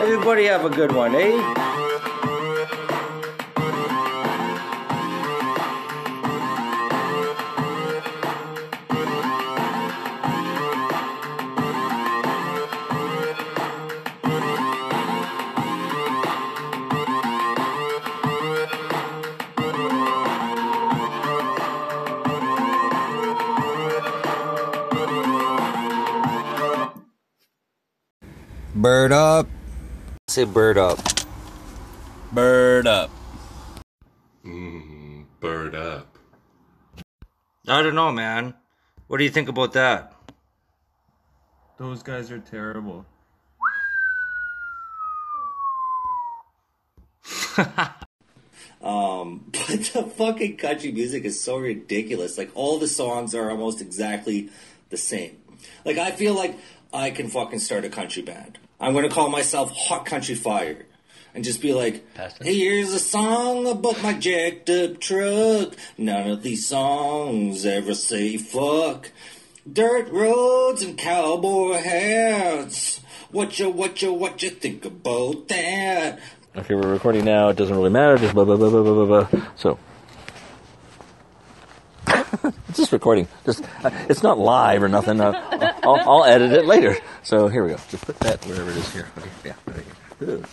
Everybody 0.00 0.44
have 0.44 0.64
a 0.64 0.70
good 0.70 0.92
one, 0.92 1.16
eh? 1.16 1.75
Bird 28.86 29.10
up. 29.10 29.48
Say 30.28 30.44
bird 30.44 30.78
up. 30.78 31.00
Bird 32.30 32.86
up. 32.86 33.10
Bird 35.40 35.74
up. 35.74 36.16
I 37.66 37.82
don't 37.82 37.96
know, 37.96 38.12
man. 38.12 38.54
What 39.08 39.16
do 39.16 39.24
you 39.24 39.30
think 39.30 39.48
about 39.48 39.72
that? 39.72 40.12
Those 41.78 42.04
guys 42.04 42.30
are 42.30 42.38
terrible. 42.38 43.04
Um, 48.82 49.46
but 49.50 49.66
the 49.94 50.04
fucking 50.16 50.58
country 50.58 50.92
music 50.92 51.24
is 51.24 51.42
so 51.42 51.58
ridiculous. 51.58 52.38
Like 52.38 52.52
all 52.54 52.78
the 52.78 52.86
songs 52.86 53.34
are 53.34 53.50
almost 53.50 53.80
exactly 53.80 54.50
the 54.90 54.96
same. 54.96 55.38
Like 55.84 55.98
I 55.98 56.12
feel 56.12 56.34
like 56.34 56.56
I 56.92 57.10
can 57.10 57.26
fucking 57.26 57.58
start 57.58 57.84
a 57.84 57.88
country 57.88 58.22
band. 58.22 58.60
I'm 58.80 58.94
gonna 58.94 59.08
call 59.08 59.28
myself 59.28 59.72
Hot 59.72 60.04
Country 60.06 60.34
Fire. 60.34 60.84
And 61.34 61.44
just 61.44 61.60
be 61.60 61.74
like, 61.74 62.02
here's 62.40 62.92
a 62.94 62.98
song 62.98 63.66
about 63.66 64.02
my 64.02 64.14
jacked 64.14 64.70
up 64.70 64.98
truck. 65.00 65.74
None 65.98 66.30
of 66.30 66.42
these 66.42 66.66
songs 66.66 67.66
ever 67.66 67.94
say 67.94 68.38
fuck. 68.38 69.10
Dirt 69.70 70.08
roads 70.10 70.82
and 70.82 70.96
cowboy 70.96 71.74
hats. 71.74 73.00
What 73.30 73.58
you, 73.58 73.68
what 73.68 74.00
you, 74.00 74.14
what 74.14 74.42
you 74.42 74.48
think 74.48 74.86
about 74.86 75.48
that? 75.48 76.20
Okay, 76.56 76.74
we're 76.74 76.90
recording 76.90 77.26
now. 77.26 77.48
It 77.50 77.56
doesn't 77.56 77.76
really 77.76 77.90
matter. 77.90 78.16
Just 78.16 78.32
blah 78.32 78.44
blah 78.44 78.56
blah 78.56 78.70
blah 78.70 78.82
blah 78.82 79.04
blah. 79.04 79.24
blah. 79.24 79.50
So 79.56 79.78
it's 82.06 82.56
just 82.78 82.92
recording. 82.92 83.28
Just 83.44 83.62
uh, 83.84 83.90
it's 84.08 84.22
not 84.22 84.38
live 84.38 84.82
or 84.82 84.88
nothing. 84.88 85.20
Uh, 85.20 85.32
I'll, 85.82 86.00
I'll 86.08 86.24
edit 86.24 86.52
it 86.52 86.64
later. 86.64 86.96
So 87.26 87.48
here 87.48 87.64
we 87.64 87.70
go. 87.70 87.76
Just 87.88 88.06
put 88.06 88.16
that 88.20 88.46
wherever 88.46 88.70
it 88.70 88.76
is 88.76 88.92
here. 88.92 89.08
Okay, 89.18 89.28
yeah, 89.46 89.54
there 89.66 89.82
you 90.20 90.26
go. 90.38 90.44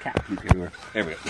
Cat 0.00 0.24
poop 0.24 0.44
everywhere. 0.46 0.72
There 0.92 1.04
we 1.04 1.14
go. 1.14 1.20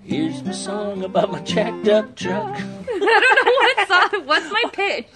Here's 0.02 0.42
my 0.42 0.52
song 0.52 1.04
about 1.04 1.30
my 1.30 1.40
jacked 1.40 1.88
up 1.88 2.16
truck. 2.16 2.56
I 2.56 2.62
don't 2.88 3.44
know 3.44 3.52
what 3.52 3.86
song. 3.86 4.26
What's 4.26 4.50
my 4.50 4.64
pitch? 4.72 5.08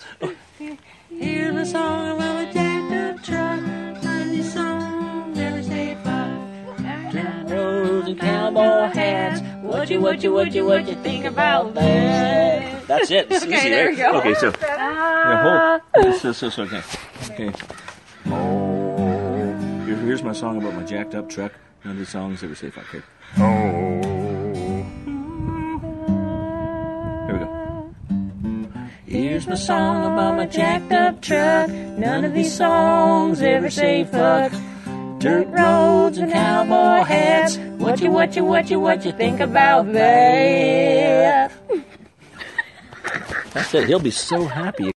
Here's 1.09 1.55
my 1.55 1.65
song 1.65 2.17
about 2.17 2.35
my 2.35 2.53
jacked 2.53 2.93
up 2.93 3.25
truck. 3.25 3.63
Ninety 4.03 4.43
songs, 4.43 5.39
never 5.39 5.63
say 5.63 5.95
fuck. 6.05 7.15
Down 7.15 7.47
roads 7.47 8.09
and 8.09 8.21
cowboy 8.21 8.93
hats. 8.93 9.41
What 9.75 9.91
you, 9.91 10.01
what 10.01 10.23
you, 10.23 10.33
what 10.33 10.53
you, 10.55 10.65
what 10.65 10.87
you 10.89 10.95
think 11.03 11.25
about 11.25 11.75
that? 11.75 12.87
That's 12.87 13.11
it. 13.11 13.27
It's 13.31 13.45
Okay, 13.45 13.57
easy, 13.59 13.69
there 13.71 13.87
right? 13.87 13.97
we 13.97 14.03
go. 14.03 14.19
Okay, 14.19 14.35
so 14.35 14.53
Ah. 14.63 15.81
yeah, 15.97 16.03
hold. 16.03 16.15
So, 16.21 16.33
so, 16.33 16.49
so, 16.51 16.63
okay. 16.63 16.83
Okay. 17.31 17.53
Oh, 18.27 19.85
here, 19.87 19.97
here's 19.97 20.23
my 20.23 20.33
song 20.33 20.59
about 20.59 20.75
my 20.75 20.85
jacked 20.85 21.15
up 21.15 21.29
truck. 21.29 21.53
None 21.85 21.93
of 21.93 21.99
the 21.99 22.07
songs 22.07 22.43
ever 22.45 22.55
say 22.55 22.71
fuck. 22.71 22.85
Okay. 22.95 23.03
Oh. 23.39 24.01
Here 27.27 27.35
we 27.35 27.39
go. 27.45 27.95
Here's 29.07 29.47
my 29.47 29.55
song 29.57 30.05
about 30.13 30.37
my 30.37 30.47
jacked 30.47 30.93
up 30.93 31.21
truck. 31.21 31.69
None 31.71 32.25
of 32.25 32.33
these 32.33 32.55
songs 32.57 33.43
ever 33.43 33.71
say 33.71 34.05
fuck. 34.05 34.53
Dirt 35.25 35.49
roads 35.49 36.19
and 36.19 36.31
cowboy 36.31 37.03
hats. 37.03 37.57
What 37.79 37.99
you, 38.03 38.11
what 38.11 38.37
you, 38.37 38.45
what 38.45 38.69
you, 38.69 38.79
what 38.79 39.07
you 39.07 39.13
think 39.13 39.41
about 39.41 39.91
that? 39.95 41.51
That's 43.55 43.73
it. 43.73 43.89
He'll 43.89 44.01
be 44.01 44.11
so 44.11 44.45
happy. 44.45 44.94